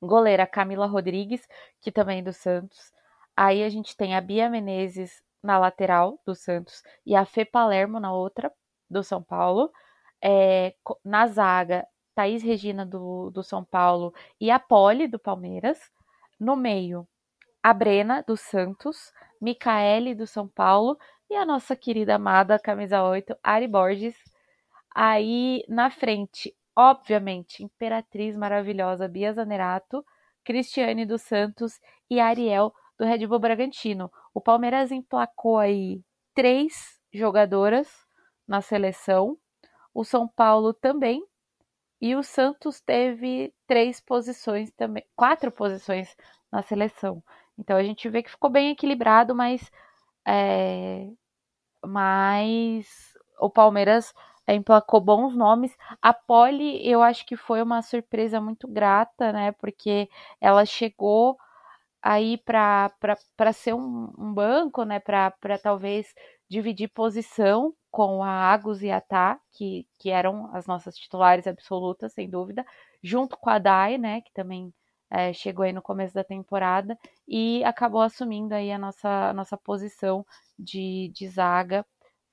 [0.00, 1.42] goleira Camila Rodrigues,
[1.80, 2.92] que também é do Santos,
[3.36, 8.00] Aí a gente tem a Bia Menezes na lateral do Santos e a Fê Palermo
[8.00, 8.50] na outra,
[8.90, 9.70] do São Paulo.
[10.22, 15.78] É, na zaga, Thaís Regina do, do São Paulo e a Poli do Palmeiras.
[16.40, 17.06] No meio,
[17.62, 20.96] a Brena do Santos, Micaele do São Paulo
[21.28, 24.16] e a nossa querida amada camisa 8, Ari Borges.
[24.94, 30.04] Aí na frente, obviamente, Imperatriz maravilhosa Bia Zanerato,
[30.44, 34.10] Cristiane dos Santos e Ariel do Red Bull Bragantino.
[34.34, 36.00] O Palmeiras emplacou aí
[36.34, 37.88] três jogadoras
[38.46, 39.36] na seleção,
[39.94, 41.24] o São Paulo também,
[42.00, 46.14] e o Santos teve três posições também, quatro posições
[46.52, 47.22] na seleção.
[47.58, 49.70] Então a gente vê que ficou bem equilibrado, mas
[50.26, 51.08] é,
[51.84, 54.12] mas o Palmeiras
[54.48, 55.76] emplacou bons nomes.
[56.00, 59.52] A Poli, eu acho que foi uma surpresa muito grata, né?
[59.52, 60.08] Porque
[60.40, 61.36] ela chegou
[62.06, 66.14] aí para ser um, um, banco, né, para talvez
[66.48, 72.12] dividir posição com a Agus e a Tá, que, que eram as nossas titulares absolutas,
[72.12, 72.64] sem dúvida,
[73.02, 74.72] junto com a Dai, né, que também
[75.10, 79.56] é, chegou aí no começo da temporada e acabou assumindo aí a nossa, a nossa
[79.56, 80.24] posição
[80.56, 81.84] de, de zaga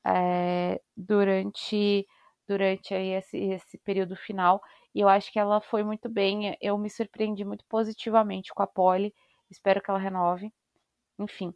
[0.06, 2.06] é, durante
[2.48, 4.62] durante aí esse, esse período final.
[4.94, 8.68] E eu acho que ela foi muito bem, eu me surpreendi muito positivamente com a
[8.68, 9.14] Poli
[9.54, 10.52] espero que ela renove.
[11.20, 11.54] Enfim.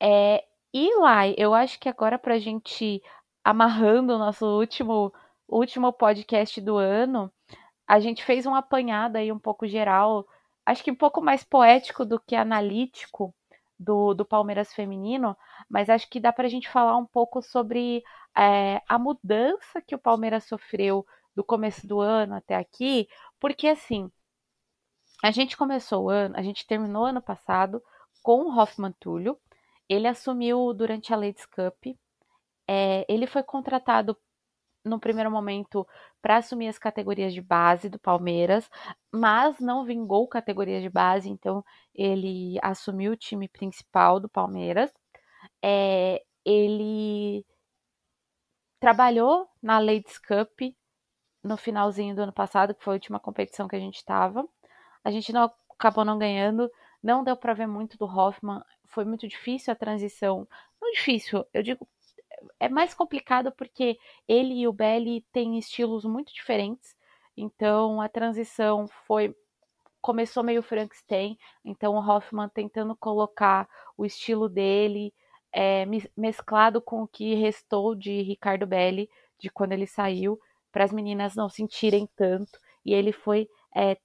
[0.00, 3.02] É, e lá, eu acho que agora pra gente
[3.44, 5.12] amarrando o nosso último,
[5.48, 7.32] último podcast do ano,
[7.88, 10.26] a gente fez um apanhado aí um pouco geral,
[10.64, 13.34] acho que um pouco mais poético do que analítico
[13.78, 15.36] do, do Palmeiras feminino,
[15.68, 18.02] mas acho que dá pra gente falar um pouco sobre
[18.36, 23.08] é, a mudança que o Palmeiras sofreu do começo do ano até aqui,
[23.40, 24.10] porque assim,
[25.22, 27.82] a gente começou o ano, a gente terminou ano passado
[28.22, 29.38] com o Hoffman Túlio.
[29.88, 31.96] Ele assumiu durante a Ladies Cup.
[32.68, 34.16] É, ele foi contratado
[34.84, 35.86] no primeiro momento
[36.22, 38.68] para assumir as categorias de base do Palmeiras,
[39.12, 44.90] mas não vingou categorias de base, então ele assumiu o time principal do Palmeiras.
[45.62, 47.44] É, ele
[48.80, 50.60] trabalhou na Ladies Cup
[51.42, 54.46] no finalzinho do ano passado, que foi a última competição que a gente estava.
[55.04, 56.70] A gente não acabou não ganhando,
[57.02, 60.46] não deu para ver muito do Hoffman, foi muito difícil a transição.
[60.80, 61.86] Não difícil, eu digo,
[62.58, 66.94] é mais complicado porque ele e o Belly têm estilos muito diferentes.
[67.36, 69.34] Então a transição foi
[70.00, 75.12] começou meio Frankenstein, então o Hoffman tentando colocar o estilo dele
[75.52, 75.84] é,
[76.16, 80.40] mesclado com o que restou de Ricardo Belli, de quando ele saiu,
[80.72, 82.58] para as meninas não sentirem tanto.
[82.84, 83.98] E ele foi é,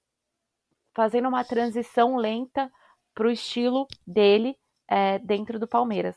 [0.95, 2.71] fazendo uma transição lenta
[3.13, 6.15] para o estilo dele é, dentro do Palmeiras.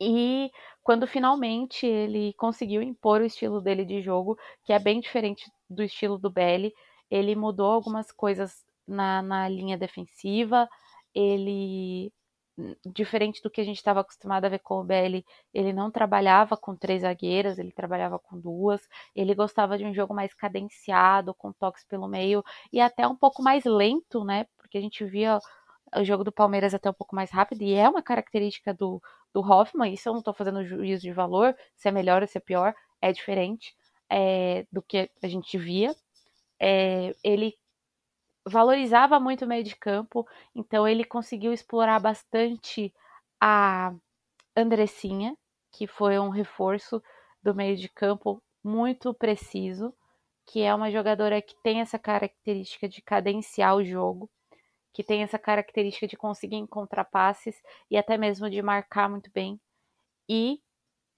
[0.00, 0.50] E
[0.82, 5.82] quando finalmente ele conseguiu impor o estilo dele de jogo, que é bem diferente do
[5.82, 6.72] estilo do Belli,
[7.10, 10.68] ele mudou algumas coisas na, na linha defensiva,
[11.14, 12.12] ele
[12.86, 16.56] diferente do que a gente estava acostumado a ver com o Belli, ele não trabalhava
[16.56, 18.88] com três zagueiras, ele trabalhava com duas.
[19.14, 23.42] Ele gostava de um jogo mais cadenciado, com toques pelo meio e até um pouco
[23.42, 24.46] mais lento, né?
[24.56, 25.38] Porque a gente via
[25.96, 29.00] o jogo do Palmeiras até um pouco mais rápido e é uma característica do,
[29.32, 29.92] do Hoffman.
[29.92, 32.74] Isso eu não estou fazendo juízo de valor, se é melhor ou se é pior,
[33.00, 33.74] é diferente
[34.08, 35.94] é, do que a gente via.
[36.60, 37.54] É, ele
[38.46, 42.92] valorizava muito o meio de campo, então ele conseguiu explorar bastante
[43.40, 43.94] a
[44.56, 45.36] Andressinha,
[45.72, 47.02] que foi um reforço
[47.42, 49.94] do meio de campo muito preciso,
[50.46, 54.30] que é uma jogadora que tem essa característica de cadenciar o jogo,
[54.92, 59.58] que tem essa característica de conseguir encontrar passes e até mesmo de marcar muito bem.
[60.28, 60.60] E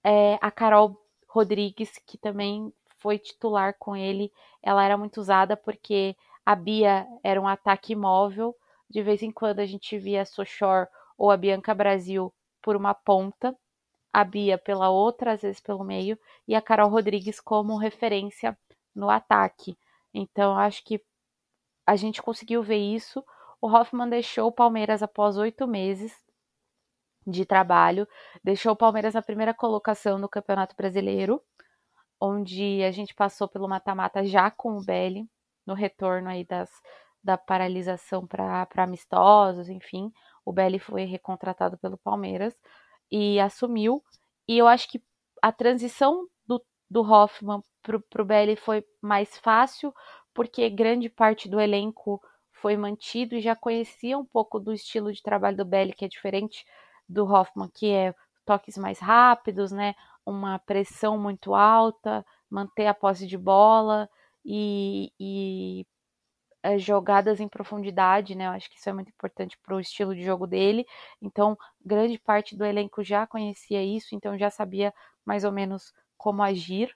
[0.03, 4.31] é, a Carol Rodrigues, que também foi titular com ele,
[4.63, 8.55] ela era muito usada porque a Bia era um ataque móvel.
[8.87, 12.31] De vez em quando a gente via a Sochor ou a Bianca Brasil
[12.61, 13.57] por uma ponta,
[14.13, 18.57] a Bia pela outra, às vezes pelo meio, e a Carol Rodrigues como referência
[18.93, 19.77] no ataque.
[20.13, 21.01] Então, acho que
[21.85, 23.23] a gente conseguiu ver isso.
[23.59, 26.13] O Hoffman deixou o Palmeiras após oito meses
[27.25, 28.07] de trabalho,
[28.43, 31.41] deixou o Palmeiras na primeira colocação no Campeonato Brasileiro,
[32.21, 35.27] onde a gente passou pelo mata-mata já com o Belli
[35.65, 36.69] no retorno aí das,
[37.23, 40.11] da paralisação para amistosos, enfim,
[40.45, 42.55] o Belli foi recontratado pelo Palmeiras
[43.11, 44.03] e assumiu.
[44.47, 45.01] E eu acho que
[45.41, 49.93] a transição do, do Hoffman para o Belli foi mais fácil,
[50.33, 55.21] porque grande parte do elenco foi mantido e já conhecia um pouco do estilo de
[55.21, 56.63] trabalho do Belli, que é diferente
[57.09, 58.13] do Hoffman, que é
[58.45, 59.95] toques mais rápidos, né?
[60.25, 64.07] Uma pressão muito alta, manter a posse de bola
[64.45, 65.85] e, e
[66.63, 68.47] é, jogadas em profundidade, né?
[68.47, 70.85] Eu acho que isso é muito importante para o estilo de jogo dele.
[71.21, 74.93] Então, grande parte do elenco já conhecia isso, então já sabia
[75.25, 76.95] mais ou menos como agir.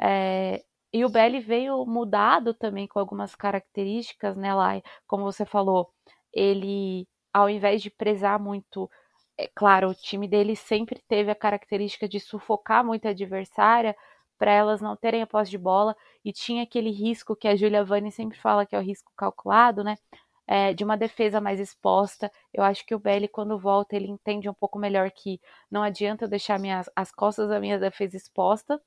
[0.00, 4.82] É, e o Belly veio mudado também com algumas características, né, Lai?
[5.06, 5.90] Como você falou,
[6.32, 8.90] ele, ao invés de prezar muito,
[9.38, 13.96] é claro, o time dele sempre teve a característica de sufocar muito a adversária,
[14.40, 17.84] para elas não terem a posse de bola e tinha aquele risco que a Julia
[17.84, 19.98] Vani sempre fala que é o risco calculado, né?
[20.46, 22.32] É, de uma defesa mais exposta.
[22.52, 25.38] Eu acho que o Belli, quando volta, ele entende um pouco melhor que
[25.70, 28.80] não adianta eu deixar minhas, as costas da minha defesa exposta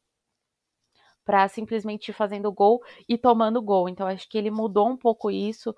[1.23, 3.87] para simplesmente ir fazendo gol e tomando gol.
[3.87, 5.73] Então acho que ele mudou um pouco isso.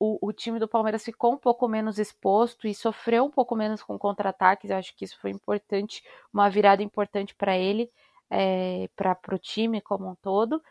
[0.00, 3.84] O, o, time do Palmeiras ficou um pouco menos exposto e sofreu um pouco menos
[3.84, 4.68] com contra-ataques.
[4.68, 6.02] Eu acho que isso foi importante,
[6.34, 7.88] uma virada importante para ele
[8.32, 10.62] é, para o time como um todo.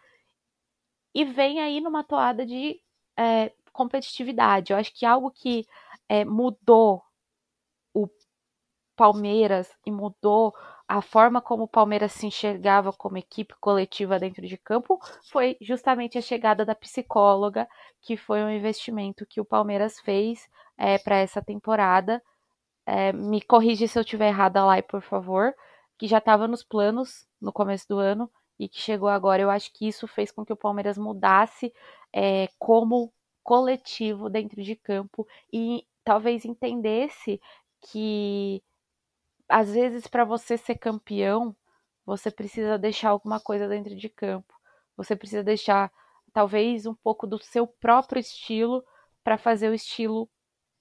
[1.14, 2.82] E vem aí numa toada de
[3.16, 4.74] é, competitividade.
[4.74, 5.68] Eu acho que algo que
[6.10, 7.04] é, mudou
[7.94, 8.10] o
[8.96, 10.54] Palmeiras e mudou
[10.88, 16.18] a forma como o Palmeiras se enxergava como equipe coletiva dentro de campo foi justamente
[16.18, 17.68] a chegada da psicóloga,
[18.02, 22.22] que foi um investimento que o Palmeiras fez é, para essa temporada.
[22.86, 25.54] É, me corrige se eu estiver errada lá, por favor
[26.02, 29.40] que já estava nos planos no começo do ano e que chegou agora.
[29.40, 31.72] Eu acho que isso fez com que o Palmeiras mudasse
[32.12, 37.40] é, como coletivo dentro de campo e talvez entendesse
[37.82, 38.64] que
[39.48, 41.56] às vezes para você ser campeão
[42.04, 44.56] você precisa deixar alguma coisa dentro de campo.
[44.98, 45.92] Você precisa deixar
[46.34, 48.84] talvez um pouco do seu próprio estilo
[49.24, 50.28] para fazer o estilo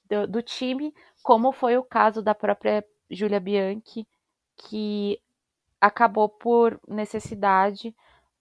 [0.07, 4.09] do, do, time, como foi o caso da própria Julia Bianchi
[4.61, 5.21] que
[5.81, 7.95] acabou por necessidade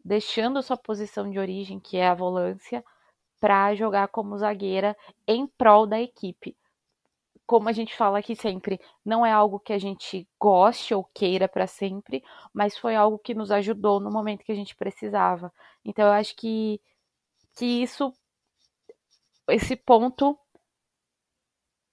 [0.03, 2.83] deixando sua posição de origem, que é a volância,
[3.39, 4.95] para jogar como zagueira
[5.27, 6.55] em prol da equipe.
[7.45, 11.47] Como a gente fala aqui sempre, não é algo que a gente goste ou queira
[11.47, 15.51] para sempre, mas foi algo que nos ajudou no momento que a gente precisava.
[15.83, 16.79] Então eu acho que,
[17.55, 18.13] que isso,
[19.47, 20.37] esse ponto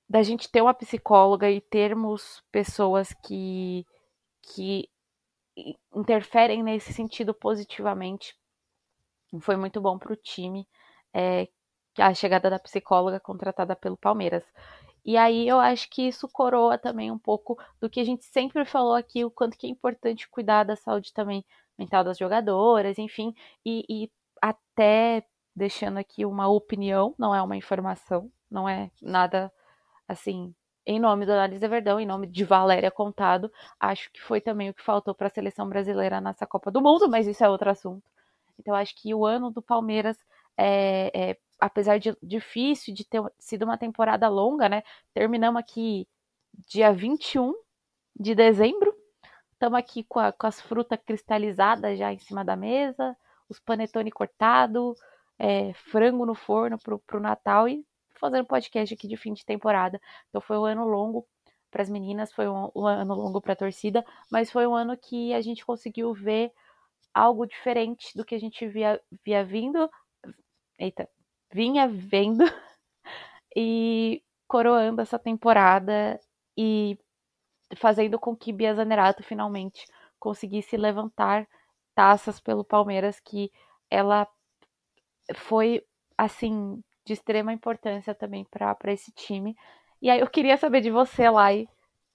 [0.09, 3.87] da gente ter uma psicóloga e termos pessoas que
[4.55, 4.89] que
[5.95, 8.35] interferem nesse sentido positivamente.
[9.41, 10.69] Foi muito bom para o time
[11.13, 11.49] é,
[11.99, 14.45] a chegada da psicóloga contratada pelo Palmeiras.
[15.05, 18.65] E aí eu acho que isso coroa também um pouco do que a gente sempre
[18.65, 21.45] falou aqui, o quanto que é importante cuidar da saúde também
[21.79, 24.11] mental das jogadoras, enfim, e, e
[24.43, 29.53] até deixando aqui uma opinião, não é uma informação, não é nada
[30.09, 30.55] assim
[30.87, 34.75] em nome do Analisa Verdão, em nome de Valéria Contado, acho que foi também o
[34.75, 38.05] que faltou para a seleção brasileira nessa Copa do Mundo, mas isso é outro assunto.
[38.59, 40.17] Então, acho que o ano do Palmeiras,
[40.57, 44.83] é, é, apesar de difícil, de ter sido uma temporada longa, né?
[45.13, 46.07] Terminamos aqui
[46.69, 47.53] dia 21
[48.19, 48.95] de dezembro.
[49.53, 53.17] Estamos aqui com, a, com, as frutas cristalizadas já em cima da mesa,
[53.49, 54.95] os panetone cortado,
[55.39, 57.85] é, frango no forno para o Natal e
[58.19, 60.01] fazendo podcast aqui de fim de temporada.
[60.29, 61.27] Então foi um ano longo
[61.71, 64.97] para as meninas, foi um, um ano longo para a torcida, mas foi um ano
[64.97, 66.53] que a gente conseguiu ver
[67.13, 69.91] algo diferente do que a gente via, via vindo.
[70.79, 71.09] Eita,
[71.53, 72.45] vinha vendo
[73.57, 76.21] e coroando essa temporada
[76.57, 76.99] e
[77.77, 79.87] fazendo com que Bia Zanerato finalmente
[80.19, 81.49] conseguisse levantar
[81.95, 83.51] taças pelo Palmeiras que
[83.91, 84.29] ela
[85.35, 85.85] foi
[86.17, 89.57] assim de extrema importância também para esse time.
[90.03, 91.67] E aí eu queria saber de você, Lai,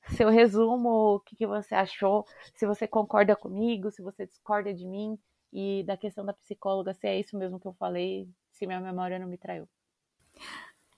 [0.09, 4.85] seu resumo, o que, que você achou, se você concorda comigo, se você discorda de
[4.85, 5.17] mim,
[5.53, 9.19] e da questão da psicóloga, se é isso mesmo que eu falei, se minha memória
[9.19, 9.67] não me traiu.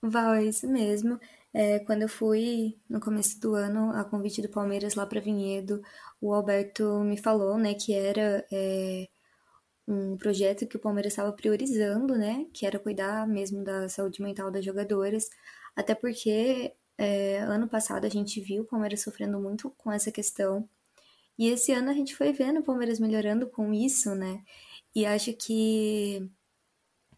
[0.01, 1.19] Val, é isso mesmo.
[1.53, 5.81] É, quando eu fui no começo do ano, a convite do Palmeiras lá para Vinhedo,
[6.21, 9.07] o Alberto me falou, né, que era é,
[9.87, 12.47] um projeto que o Palmeiras estava priorizando, né?
[12.53, 15.29] Que era cuidar mesmo da saúde mental das jogadoras.
[15.75, 20.67] Até porque é, ano passado a gente viu o Palmeiras sofrendo muito com essa questão.
[21.37, 24.43] E esse ano a gente foi vendo o Palmeiras melhorando com isso, né?
[24.95, 26.29] E acho que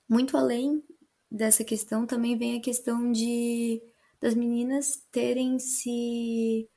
[0.08, 0.84] muito além
[1.30, 3.82] dessa questão também vem a questão de
[4.22, 6.70] das meninas terem se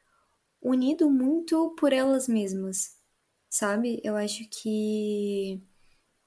[0.61, 2.97] unido muito por elas mesmas,
[3.49, 4.01] sabe?
[4.05, 5.63] Eu acho que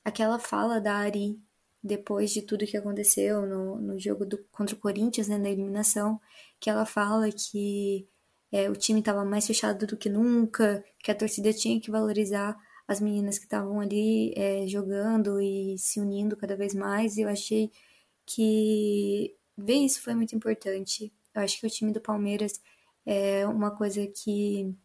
[0.04, 1.40] aquela fala da Ari
[1.84, 6.20] depois de tudo que aconteceu no, no jogo do, contra o Corinthians, né, na eliminação,
[6.60, 8.08] que ela fala que
[8.52, 12.56] é, o time estava mais fechado do que nunca, que a torcida tinha que valorizar
[12.88, 17.18] as meninas que estavam ali é, jogando e se unindo cada vez mais.
[17.18, 17.72] E eu achei
[18.26, 21.12] que ver isso foi muito importante.
[21.34, 22.62] Eu acho que o time do Palmeiras
[23.06, 24.76] é uma coisa que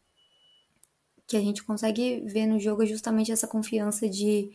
[1.27, 4.53] que a gente consegue ver no jogo é justamente essa confiança de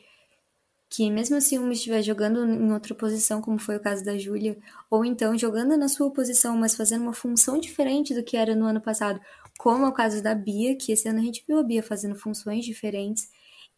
[0.91, 4.57] que mesmo se uma estiver jogando em outra posição, como foi o caso da Júlia,
[4.89, 8.65] ou então jogando na sua posição, mas fazendo uma função diferente do que era no
[8.65, 9.21] ano passado,
[9.57, 12.15] como é o caso da Bia, que esse ano a gente viu a Bia fazendo
[12.15, 13.29] funções diferentes,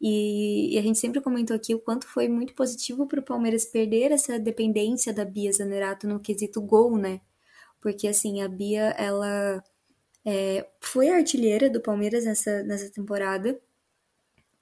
[0.02, 4.12] e, a gente sempre comentou aqui o quanto foi muito positivo para o Palmeiras perder
[4.12, 7.22] essa dependência da Bia Zanerato no quesito gol, né?
[7.80, 9.64] Porque assim, a Bia, ela
[10.26, 13.60] é, foi artilheira do Palmeiras nessa, nessa temporada,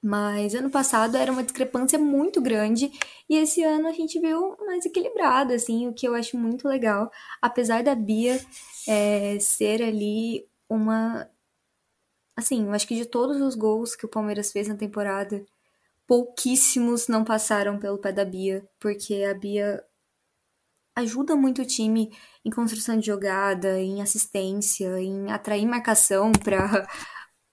[0.02, 2.92] mas ano passado era uma discrepância muito grande
[3.30, 7.12] e esse ano a gente viu mais equilibrado, assim, o que eu acho muito legal.
[7.42, 8.40] Apesar da Bia
[8.88, 11.30] é, ser ali uma.
[12.36, 15.46] Assim, eu acho que de todos os gols que o Palmeiras fez na temporada,
[16.08, 19.84] pouquíssimos não passaram pelo pé da Bia, porque a Bia
[20.96, 22.12] ajuda muito o time
[22.44, 26.32] em construção de jogada, em assistência, em atrair marcação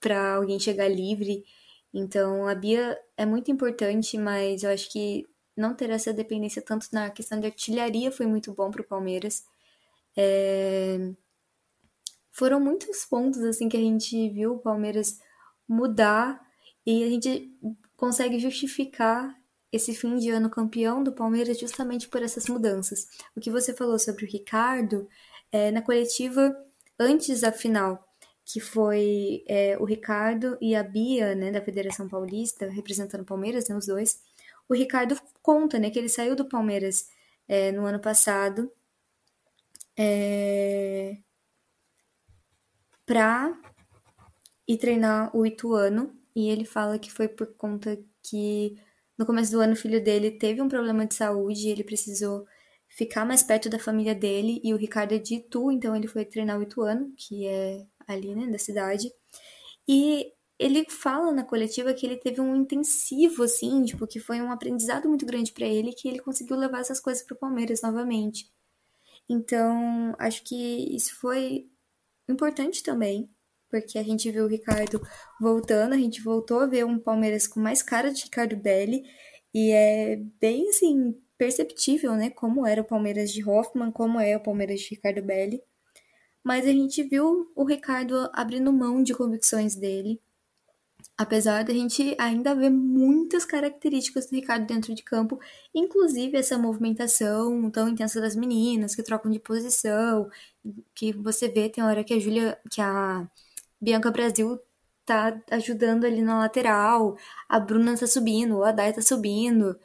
[0.01, 1.45] para alguém chegar livre.
[1.93, 6.89] Então, a Bia é muito importante, mas eu acho que não ter essa dependência tanto
[6.93, 9.45] na questão de artilharia foi muito bom para o Palmeiras.
[10.17, 11.13] É...
[12.31, 15.19] Foram muitos pontos assim que a gente viu o Palmeiras
[15.69, 16.41] mudar
[16.87, 17.53] e a gente
[17.97, 19.37] consegue justificar
[19.73, 23.09] esse fim de ano campeão do Palmeiras justamente por essas mudanças.
[23.37, 25.09] O que você falou sobre o Ricardo,
[25.53, 26.57] é, na coletiva
[26.99, 28.08] antes da final,
[28.51, 33.69] que foi é, o Ricardo e a Bia, né, da Federação Paulista, representando o Palmeiras,
[33.69, 34.23] né, os dois.
[34.67, 37.11] O Ricardo conta, né, que ele saiu do Palmeiras
[37.47, 38.73] é, no ano passado
[39.99, 41.19] é,
[43.05, 43.55] para
[44.67, 48.79] ir treinar o Ituano, e ele fala que foi por conta que
[49.19, 52.47] no começo do ano o filho dele teve um problema de saúde e ele precisou
[52.89, 56.25] ficar mais perto da família dele, e o Ricardo é de Itu, então ele foi
[56.25, 59.11] treinar o Ituano, que é ali, né, da cidade.
[59.87, 64.51] E ele fala na coletiva que ele teve um intensivo, assim, tipo, que foi um
[64.51, 68.51] aprendizado muito grande para ele, que ele conseguiu levar essas coisas pro Palmeiras novamente.
[69.29, 71.71] Então, acho que isso foi
[72.29, 73.31] importante também
[73.71, 75.01] porque a gente viu o Ricardo
[75.41, 79.03] voltando, a gente voltou a ver um Palmeiras com mais cara de Ricardo Belli,
[79.55, 84.43] e é bem assim perceptível, né, como era o Palmeiras de Hoffman, como é o
[84.43, 85.63] Palmeiras de Ricardo Belli.
[86.45, 90.21] Mas a gente viu o Ricardo abrindo mão de convicções dele,
[91.17, 95.39] apesar da gente ainda ver muitas características do Ricardo dentro de campo,
[95.75, 100.31] inclusive essa movimentação tão intensa das meninas que trocam de posição,
[100.95, 103.29] que você vê tem hora que a Júlia, que a
[103.81, 104.59] Bianca Brasil
[105.05, 107.17] tá ajudando ali na lateral,
[107.49, 109.79] a Bruna tá subindo, o Adai tá subindo.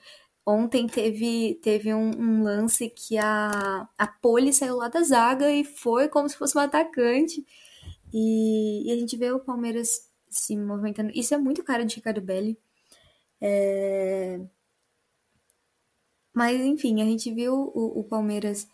[0.46, 5.64] Ontem teve, teve um, um, lance que a, a Poli saiu lá da zaga e
[5.64, 7.46] foi como se fosse um atacante.
[8.14, 11.12] E, e a gente vê o Palmeiras se movimentando.
[11.16, 12.60] Isso é muito cara de Ricardo Belli.
[13.41, 14.39] É...
[16.34, 18.68] Mas, enfim, a gente viu o, o Palmeiras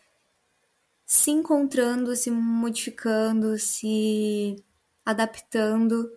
[1.06, 4.64] se encontrando, se modificando, se
[5.06, 6.10] adaptando.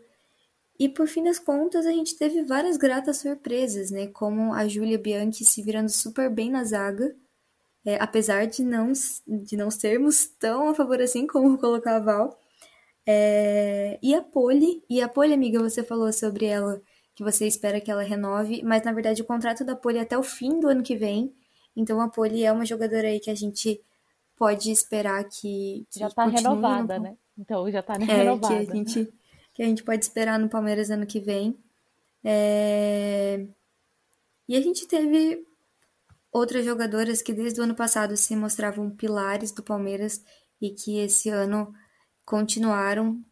[0.83, 4.09] E por fim das contas, a gente teve várias gratas surpresas, né?
[4.09, 7.15] Como a Júlia Bianchi se virando super bem na zaga,
[7.85, 8.93] é, apesar de não,
[9.25, 12.37] de não sermos tão a favor assim como colocar a Val.
[13.07, 16.83] É, e a Poli, e a Poli, amiga, você falou sobre ela,
[17.15, 20.19] que você espera que ela renove, mas na verdade o contrato da Poli é até
[20.19, 21.33] o fim do ano que vem.
[21.77, 23.81] Então a Poli é uma jogadora aí que a gente
[24.37, 25.87] pode esperar que.
[25.93, 27.05] que já tá renovada, no...
[27.05, 27.17] né?
[27.39, 28.67] Então já tá é, renovada.
[28.67, 29.15] Que a, gente,
[29.55, 31.59] que a gente pode esperar no Palmeiras ano que vem.
[32.25, 33.47] É...
[34.49, 35.45] E a gente teve
[36.33, 40.25] outras jogadoras que desde o ano passado se mostravam pilares do Palmeiras
[40.61, 41.73] e que esse ano
[42.25, 43.23] continuaram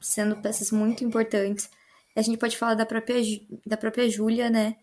[0.00, 1.68] sendo peças muito importantes.
[2.14, 3.20] A gente pode falar da própria,
[3.66, 4.76] da própria Júlia, né?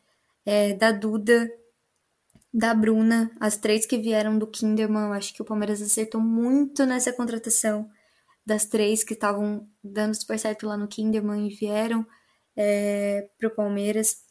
[0.46, 1.50] É, da Duda,
[2.54, 5.14] da Bruna, as três que vieram do Kinderman.
[5.14, 7.90] Acho que o Palmeiras acertou muito nessa contratação
[8.46, 12.06] das três que estavam dando super certo lá no Kinderman e vieram
[12.56, 14.24] é, pro Palmeiras.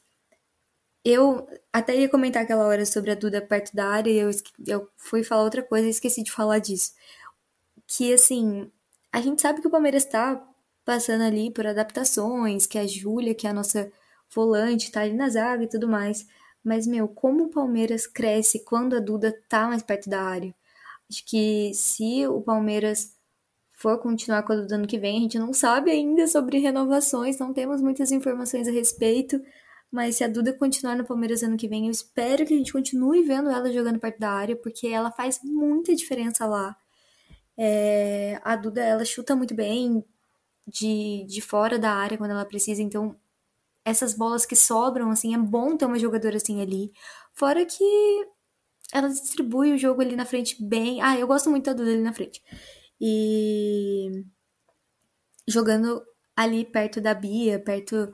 [1.05, 4.31] Eu até ia comentar aquela hora sobre a Duda perto da área e eu,
[4.67, 6.93] eu fui falar outra coisa e esqueci de falar disso.
[7.87, 8.71] Que, assim,
[9.13, 10.43] a gente sabe que o Palmeiras está
[10.85, 13.91] passando ali por adaptações, que a Júlia, que é a nossa
[14.35, 16.27] volante, tá ali na zaga e tudo mais.
[16.65, 20.55] Mas, meu, como o Palmeiras cresce quando a Duda tá mais perto da área?
[21.11, 23.15] Acho que se o Palmeiras
[23.83, 27.39] for continuar com a Duda ano que vem, a gente não sabe ainda sobre renovações,
[27.39, 29.41] não temos muitas informações a respeito.
[29.91, 32.73] Mas se a Duda continuar no Palmeiras ano que vem, eu espero que a gente
[32.73, 36.75] continue vendo ela jogando perto da área, porque ela faz muita diferença lá.
[37.59, 40.03] É, a Duda, ela chuta muito bem
[40.67, 43.17] de, de fora da área quando ela precisa, então
[43.85, 46.93] essas bolas que sobram, assim, é bom ter uma jogadora assim ali.
[47.35, 47.85] Fora que
[48.93, 51.03] ela distribui o jogo ali na frente bem.
[51.03, 52.41] Ah, eu gosto muito da Duda ali na frente.
[53.05, 54.25] E
[55.49, 56.03] jogando
[56.37, 58.13] ali perto da Bia, perto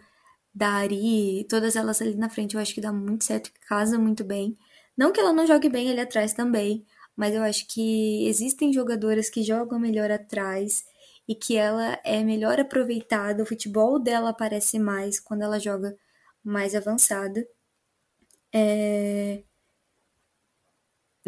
[0.55, 4.25] da Ari, todas elas ali na frente, eu acho que dá muito certo, casa muito
[4.25, 4.57] bem.
[4.97, 6.87] Não que ela não jogue bem ali atrás também,
[7.17, 10.85] mas eu acho que existem jogadoras que jogam melhor atrás
[11.29, 15.95] e que ela é melhor aproveitada, o futebol dela aparece mais quando ela joga
[16.43, 17.47] mais avançada.
[18.55, 19.43] É...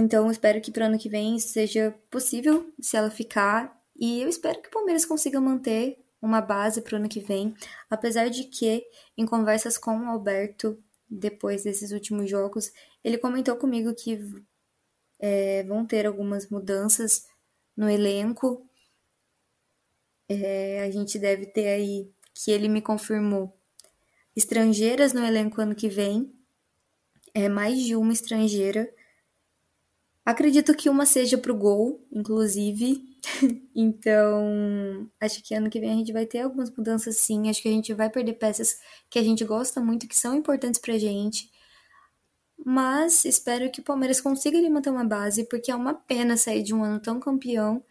[0.00, 3.78] Então, espero que para o ano que vem seja possível se ela ficar.
[3.94, 7.54] E eu espero que o Palmeiras consiga manter uma base para o ano que vem.
[7.90, 8.82] Apesar de que,
[9.14, 12.72] em conversas com o Alberto, depois desses últimos jogos,
[13.04, 14.18] ele comentou comigo que
[15.18, 17.26] é, vão ter algumas mudanças
[17.76, 18.66] no elenco.
[20.30, 23.54] É, a gente deve ter aí, que ele me confirmou,
[24.34, 26.32] estrangeiras no elenco ano que vem.
[27.34, 28.90] É mais de uma estrangeira.
[30.24, 33.02] Acredito que uma seja pro gol, inclusive.
[33.74, 37.48] então, acho que ano que vem a gente vai ter algumas mudanças sim.
[37.48, 40.80] Acho que a gente vai perder peças que a gente gosta muito, que são importantes
[40.80, 41.50] pra gente.
[42.64, 46.62] Mas espero que o Palmeiras consiga ali manter uma base, porque é uma pena sair
[46.62, 47.82] de um ano tão campeão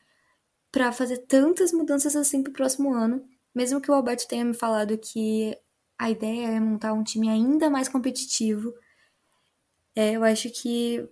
[0.72, 3.26] para fazer tantas mudanças assim pro próximo ano.
[3.54, 5.58] Mesmo que o Alberto tenha me falado que
[5.98, 8.74] a ideia é montar um time ainda mais competitivo,
[9.96, 11.08] é, eu acho que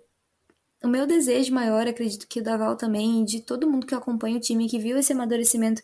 [0.83, 4.39] o meu desejo maior, acredito que o Daval também, de todo mundo que acompanha o
[4.39, 5.81] time, que viu esse amadurecimento,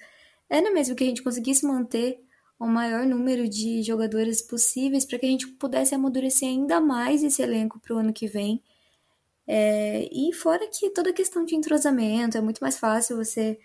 [0.50, 2.20] era mesmo que a gente conseguisse manter
[2.60, 7.42] o maior número de jogadores possíveis para que a gente pudesse amadurecer ainda mais esse
[7.42, 8.64] elenco para o ano que vem.
[9.48, 13.60] É, e fora que toda a questão de entrosamento, é muito mais fácil você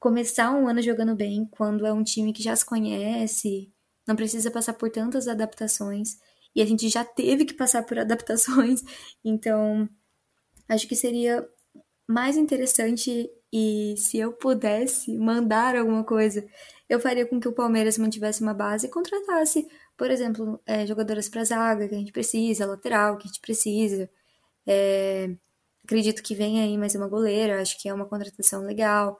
[0.00, 3.72] começar um ano jogando bem quando é um time que já se conhece,
[4.06, 6.18] não precisa passar por tantas adaptações.
[6.54, 8.82] E a gente já teve que passar por adaptações,
[9.24, 9.88] então
[10.68, 11.46] acho que seria
[12.08, 16.44] mais interessante e se eu pudesse mandar alguma coisa
[16.88, 21.28] eu faria com que o Palmeiras mantivesse uma base e contratasse, por exemplo, é, jogadoras
[21.28, 24.10] para zaga que a gente precisa, lateral que a gente precisa.
[24.66, 25.34] É,
[25.84, 29.18] acredito que vem aí mais uma goleira, acho que é uma contratação legal.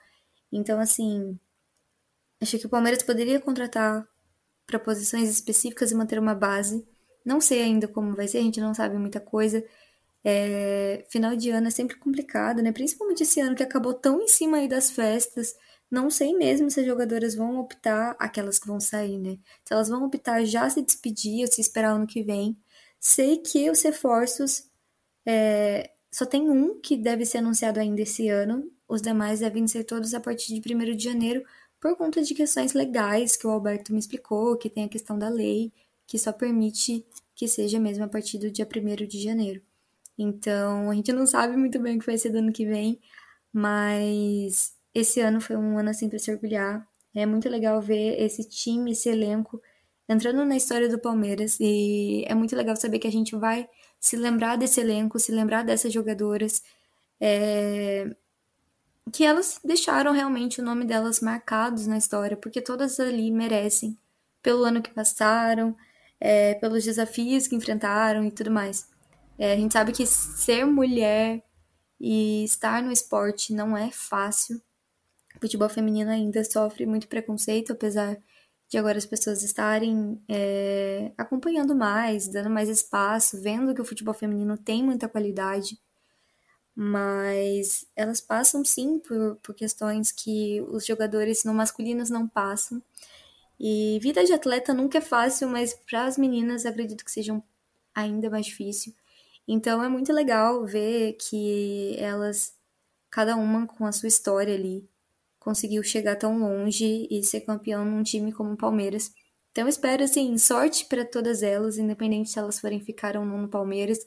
[0.53, 1.39] Então, assim,
[2.41, 4.07] acho que o Palmeiras poderia contratar
[4.67, 6.87] para posições específicas e manter uma base.
[7.25, 9.65] Não sei ainda como vai ser, a gente não sabe muita coisa.
[10.25, 12.73] É, final de ano é sempre complicado, né?
[12.73, 15.55] Principalmente esse ano que acabou tão em cima aí das festas.
[15.91, 19.39] Não sei mesmo se as jogadoras vão optar, aquelas que vão sair, né?
[19.65, 22.57] Se elas vão optar já se despedir ou se esperar ano que vem.
[22.99, 24.65] Sei que os reforços
[25.27, 28.71] é, só tem um que deve ser anunciado ainda esse ano.
[28.89, 31.45] Os demais devem ser todos a partir de 1 de janeiro,
[31.81, 35.29] por conta de questões legais que o Alberto me explicou, que tem a questão da
[35.29, 35.73] lei,
[36.07, 37.05] que só permite
[37.35, 39.63] que seja mesmo a partir do dia 1 de janeiro.
[40.19, 43.01] Então, a gente não sabe muito bem o que vai ser do ano que vem,
[43.53, 46.87] mas esse ano foi um ano assim para se orgulhar.
[47.15, 49.61] É muito legal ver esse time, esse elenco
[50.09, 53.69] entrando na história do Palmeiras e é muito legal saber que a gente vai
[54.01, 56.63] se lembrar desse elenco, se lembrar dessas jogadoras,
[57.21, 58.15] é...
[59.13, 63.99] que elas deixaram realmente o nome delas marcados na história, porque todas ali merecem
[64.43, 65.77] pelo ano que passaram,
[66.21, 68.89] é, pelos desafios que enfrentaram e tudo mais.
[69.39, 71.43] É, a gente sabe que ser mulher
[72.01, 74.61] e estar no esporte não é fácil.
[75.37, 78.17] O futebol feminino ainda sofre muito preconceito, apesar
[78.69, 84.15] de agora as pessoas estarem é, acompanhando mais, dando mais espaço, vendo que o futebol
[84.15, 85.79] feminino tem muita qualidade,
[86.75, 92.83] mas elas passam sim por, por questões que os jogadores no masculinos não passam.
[93.59, 97.41] E vida de atleta nunca é fácil, mas para as meninas acredito que seja
[97.95, 98.93] ainda mais difícil.
[99.47, 102.55] Então é muito legal ver que elas,
[103.11, 104.89] cada uma com a sua história ali,
[105.39, 109.13] conseguiu chegar tão longe e ser campeão num time como o Palmeiras.
[109.53, 113.49] Então espero assim sorte para todas elas, independente se elas forem ficar ou não no
[113.49, 113.99] Palmeiras.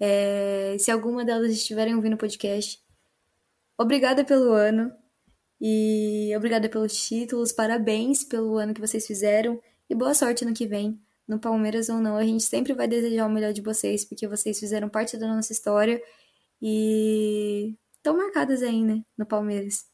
[0.00, 2.82] É, se alguma delas estiverem ouvindo o podcast,
[3.78, 4.92] obrigada pelo ano
[5.60, 10.66] e obrigada pelos títulos, parabéns pelo ano que vocês fizeram e boa sorte no que
[10.66, 11.00] vem
[11.32, 14.60] no Palmeiras ou não, a gente sempre vai desejar o melhor de vocês, porque vocês
[14.60, 16.02] fizeram parte da nossa história
[16.60, 19.86] e estão marcadas aí, né, no Palmeiras.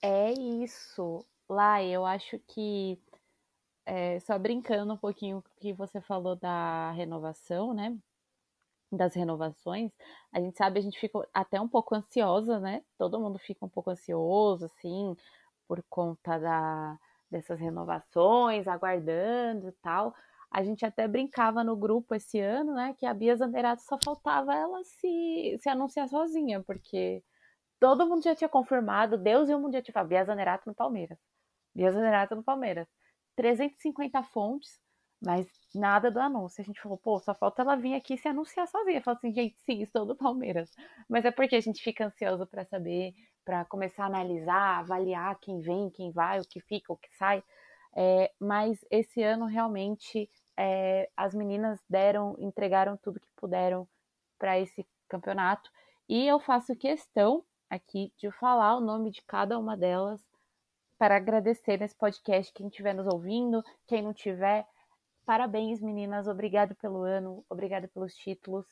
[0.00, 1.26] É isso.
[1.48, 2.98] Lá, eu acho que
[3.86, 7.96] é, só brincando um pouquinho que você falou da renovação, né?
[8.92, 9.92] Das renovações,
[10.32, 12.82] a gente sabe, a gente fica até um pouco ansiosa, né?
[12.98, 15.16] Todo mundo fica um pouco ansioso, assim,
[15.68, 16.98] por conta da,
[17.30, 20.14] dessas renovações, aguardando e tal.
[20.50, 22.94] A gente até brincava no grupo esse ano, né?
[22.98, 27.22] Que a Bia Zanderato só faltava ela se, se anunciar sozinha, porque
[27.80, 30.74] todo mundo já tinha confirmado, Deus e o mundo já tinha falado, Bia Zanerato no
[30.74, 31.18] Palmeiras.
[31.74, 32.88] Bia Zanerato no Palmeiras.
[33.36, 34.80] 350 fontes,
[35.22, 36.60] mas nada do anúncio.
[36.60, 39.02] A gente falou, pô, só falta ela vir aqui se anunciar sozinha.
[39.02, 40.74] Falou assim, gente, sim, estou do Palmeiras.
[41.08, 43.14] Mas é porque a gente fica ansioso para saber,
[43.44, 47.42] para começar a analisar, avaliar quem vem, quem vai, o que fica, o que sai.
[47.94, 53.88] É, mas esse ano realmente é, as meninas deram, entregaram tudo que puderam
[54.38, 55.70] para esse campeonato.
[56.08, 60.20] E eu faço questão aqui de falar o nome de cada uma delas
[60.98, 64.66] para agradecer nesse podcast quem estiver nos ouvindo, quem não tiver.
[65.24, 66.26] Parabéns, meninas.
[66.26, 68.66] Obrigado pelo ano, obrigado pelos títulos.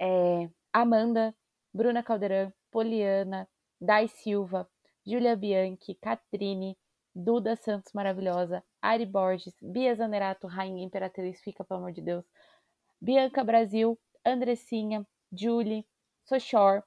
[0.00, 1.34] É, Amanda,
[1.72, 3.48] Bruna Caldeirão, Poliana,
[3.80, 4.68] Dai Silva,
[5.06, 6.76] Júlia Bianchi, Catrine,
[7.14, 12.24] Duda Santos maravilhosa, Ari Borges, Bia Zanerato, Rainha Imperatriz, fica pelo amor de Deus,
[13.00, 15.86] Bianca Brasil, Andressinha, Julie,
[16.24, 16.82] Sochor,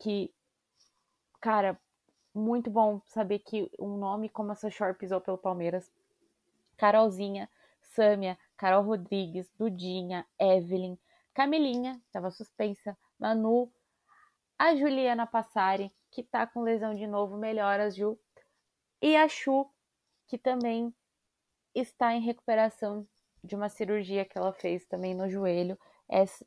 [0.00, 0.32] que,
[1.40, 1.78] cara,
[2.34, 5.90] muito bom saber que um nome como a Sochor pisou pelo Palmeiras.
[6.76, 7.48] Carolzinha,
[7.80, 10.96] Sâmia, Carol Rodrigues, Dudinha, Evelyn,
[11.34, 13.70] Camilinha, estava suspensa, Manu,
[14.58, 18.18] a Juliana Passari, que tá com lesão de novo, melhoras, Ju,
[19.00, 19.70] e a Chu,
[20.26, 20.92] que também
[21.74, 23.06] está em recuperação
[23.42, 25.78] de uma cirurgia que ela fez também no joelho.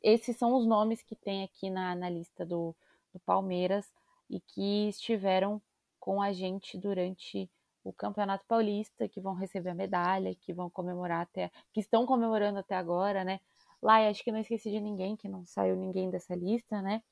[0.02, 2.74] Esses são os nomes que tem aqui na, na lista do,
[3.12, 3.90] do Palmeiras
[4.28, 5.60] e que estiveram
[6.02, 7.48] com a gente durante
[7.84, 12.58] o Campeonato Paulista, que vão receber a medalha, que vão comemorar até, que estão comemorando
[12.58, 13.38] até agora, né?
[13.80, 17.04] Lá, acho que não esqueci de ninguém, que não saiu ninguém dessa lista, né?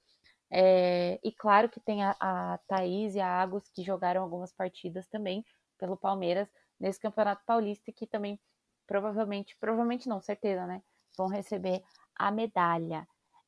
[0.50, 5.06] É, e claro que tem a, a Thaís e a Agus que jogaram algumas partidas
[5.06, 5.44] também
[5.78, 8.40] pelo Palmeiras, nesse Campeonato Paulista que também
[8.88, 10.82] provavelmente, provavelmente não, certeza, né?
[11.16, 11.80] Vão receber
[12.16, 13.06] a medalha.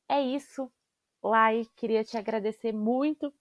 [0.09, 0.70] É isso,
[1.20, 3.34] Lai, queria te agradecer muito,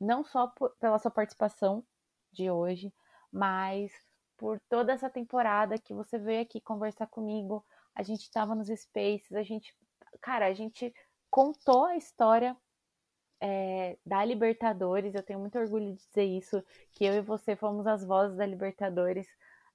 [0.00, 1.84] não só por, pela sua participação
[2.32, 2.92] de hoje,
[3.32, 3.92] mas
[4.36, 7.64] por toda essa temporada que você veio aqui conversar comigo.
[7.94, 9.74] A gente estava nos Spaces, a gente,
[10.20, 10.94] cara, a gente
[11.30, 12.56] contou a história
[13.40, 15.14] é, da Libertadores.
[15.14, 18.46] Eu tenho muito orgulho de dizer isso, que eu e você fomos as vozes da
[18.46, 19.26] Libertadores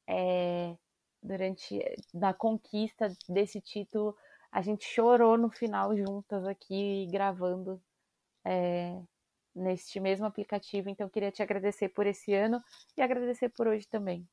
[0.08, 0.76] é,
[1.22, 1.80] durante
[2.14, 4.16] na conquista desse título.
[4.52, 7.82] A gente chorou no final juntas aqui gravando
[8.46, 9.02] é,
[9.56, 10.90] neste mesmo aplicativo.
[10.90, 12.62] Então, queria te agradecer por esse ano
[12.98, 14.28] e agradecer por hoje também.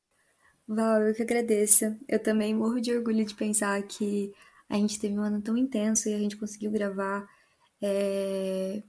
[0.66, 1.96] Val, eu que agradeço.
[2.06, 4.32] Eu também morro de orgulho de pensar que
[4.68, 7.26] a gente teve um ano tão intenso e a gente conseguiu gravar,
[7.82, 8.82] é...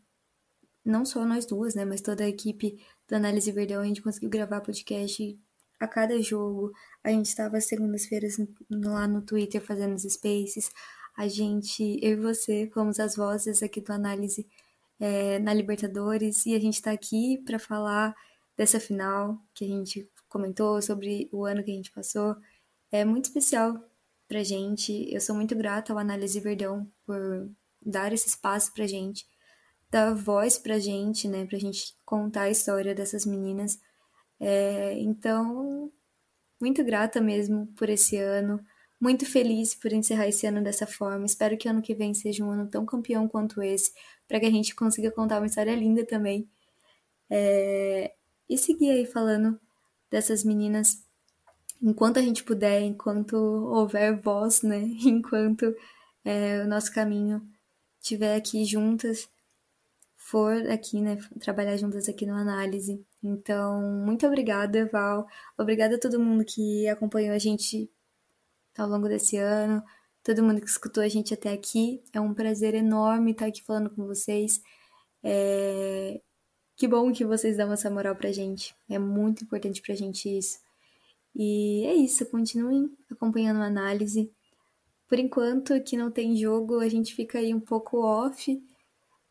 [0.84, 4.30] não só nós duas, né, mas toda a equipe do Análise Verdão, a gente conseguiu
[4.30, 5.40] gravar podcast
[5.80, 6.72] a cada jogo.
[7.04, 8.38] A gente estava segundas-feiras
[8.70, 10.70] lá no Twitter fazendo os spaces.
[11.16, 14.46] A gente, eu e você, fomos as vozes aqui do Análise
[15.00, 18.14] é, na Libertadores e a gente está aqui para falar
[18.58, 22.36] dessa final que a gente comentou sobre o ano que a gente passou.
[22.92, 23.80] É muito especial
[24.28, 25.08] pra gente.
[25.14, 27.50] Eu sou muito grata ao Análise Verdão por
[27.86, 29.26] dar esse espaço pra gente,
[29.90, 33.80] dar voz pra gente, né, pra gente contar a história dessas meninas.
[34.40, 35.92] É, então,
[36.60, 38.60] muito grata mesmo por esse ano,
[39.00, 41.26] muito feliz por encerrar esse ano dessa forma.
[41.26, 43.92] Espero que ano que vem seja um ano tão campeão quanto esse,
[44.30, 46.48] para que a gente consiga contar uma história linda também.
[47.30, 48.14] É,
[48.48, 49.60] e seguir aí falando
[50.10, 51.04] dessas meninas
[51.82, 54.80] enquanto a gente puder, enquanto houver voz, né?
[55.06, 55.76] Enquanto
[56.24, 57.42] é, o nosso caminho
[58.00, 59.30] estiver aqui juntas,
[60.16, 61.18] for aqui, né?
[61.40, 63.04] Trabalhar juntas aqui no análise.
[63.24, 65.28] Então, muito obrigada, Val.
[65.58, 67.90] Obrigada a todo mundo que acompanhou a gente
[68.78, 69.84] ao longo desse ano,
[70.24, 72.02] todo mundo que escutou a gente até aqui.
[72.14, 74.62] É um prazer enorme estar aqui falando com vocês.
[75.24, 76.22] É...
[76.76, 78.74] Que bom que vocês dão essa moral pra gente.
[78.90, 80.60] É muito importante pra gente isso.
[81.36, 84.32] E é isso, continuem acompanhando a análise.
[85.08, 88.62] Por enquanto, que não tem jogo, a gente fica aí um pouco off,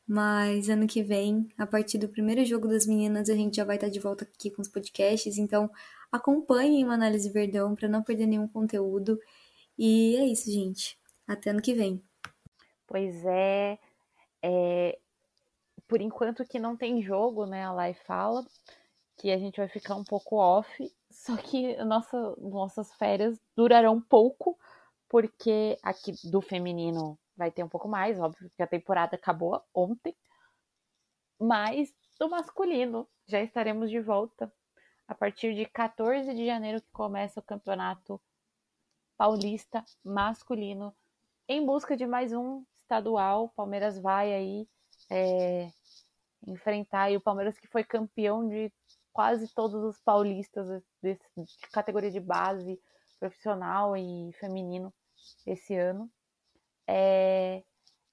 [0.06, 3.76] mas ano que vem, a partir do primeiro jogo das meninas, a gente já vai
[3.76, 5.70] estar de volta aqui com os podcasts, então
[6.10, 9.18] acompanhem o Análise Verdão para não perder nenhum conteúdo.
[9.78, 10.98] E é isso, gente.
[11.26, 12.02] Até ano que vem.
[12.86, 13.78] Pois é,
[14.42, 14.98] é
[15.86, 17.64] por enquanto que não tem jogo, né?
[17.64, 18.44] A Lai fala
[19.16, 24.58] que a gente vai ficar um pouco off, só que nossa, nossas férias durarão pouco,
[25.08, 30.14] porque aqui do feminino vai ter um pouco mais, óbvio que a temporada acabou ontem,
[31.40, 34.52] mas do masculino já estaremos de volta
[35.06, 38.20] a partir de 14 de janeiro que começa o campeonato
[39.18, 40.94] paulista masculino
[41.48, 43.48] em busca de mais um estadual.
[43.56, 44.68] Palmeiras vai aí
[45.10, 45.68] é,
[46.46, 48.72] enfrentar o Palmeiras que foi campeão de
[49.12, 51.18] quase todos os paulistas de
[51.72, 52.80] categoria de base
[53.18, 54.94] profissional e feminino
[55.44, 56.08] esse ano.
[56.86, 57.64] É,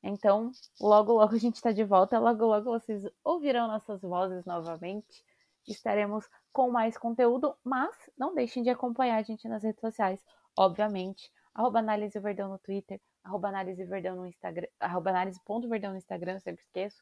[0.01, 0.51] então,
[0.81, 5.23] logo, logo a gente está de volta, logo, logo vocês ouvirão nossas vozes novamente.
[5.67, 10.23] Estaremos com mais conteúdo, mas não deixem de acompanhar a gente nas redes sociais,
[10.57, 11.31] obviamente.
[11.53, 16.61] Arroba Análise Verdão no Twitter, arroba Análise Verdão no Instagram, arroba Análise.verdão no Instagram, sempre
[16.61, 17.01] esqueço.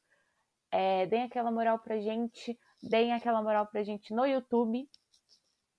[0.71, 4.87] É, deem aquela moral pra gente, deem aquela moral pra gente no YouTube.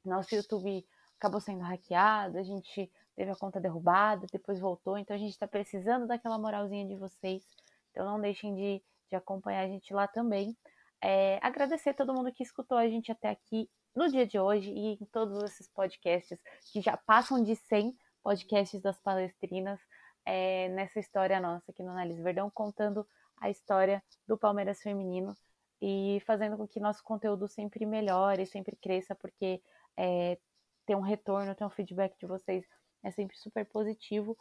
[0.05, 0.85] Nosso YouTube
[1.19, 5.47] acabou sendo hackeado, a gente teve a conta derrubada, depois voltou, então a gente tá
[5.47, 7.43] precisando daquela moralzinha de vocês.
[7.91, 10.57] Então não deixem de, de acompanhar a gente lá também.
[11.01, 14.71] É, agradecer a todo mundo que escutou a gente até aqui no dia de hoje
[14.71, 16.39] e em todos esses podcasts
[16.73, 19.81] que já passam de 100 podcasts das palestrinas
[20.25, 23.07] é, nessa história nossa aqui no Análise Verdão, contando
[23.41, 25.37] a história do Palmeiras feminino
[25.81, 29.63] e fazendo com que nosso conteúdo sempre melhore, sempre cresça, porque
[29.97, 30.39] é,
[30.87, 32.65] ter um retorno, ter um feedback de vocês
[33.03, 34.37] é sempre super positivo.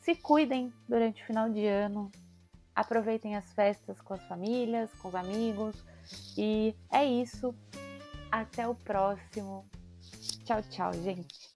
[0.00, 2.10] Se cuidem durante o final de ano,
[2.74, 5.76] aproveitem as festas com as famílias, com os amigos.
[6.36, 7.54] E é isso.
[8.34, 9.64] Até o próximo.
[10.44, 11.53] Tchau, tchau, gente.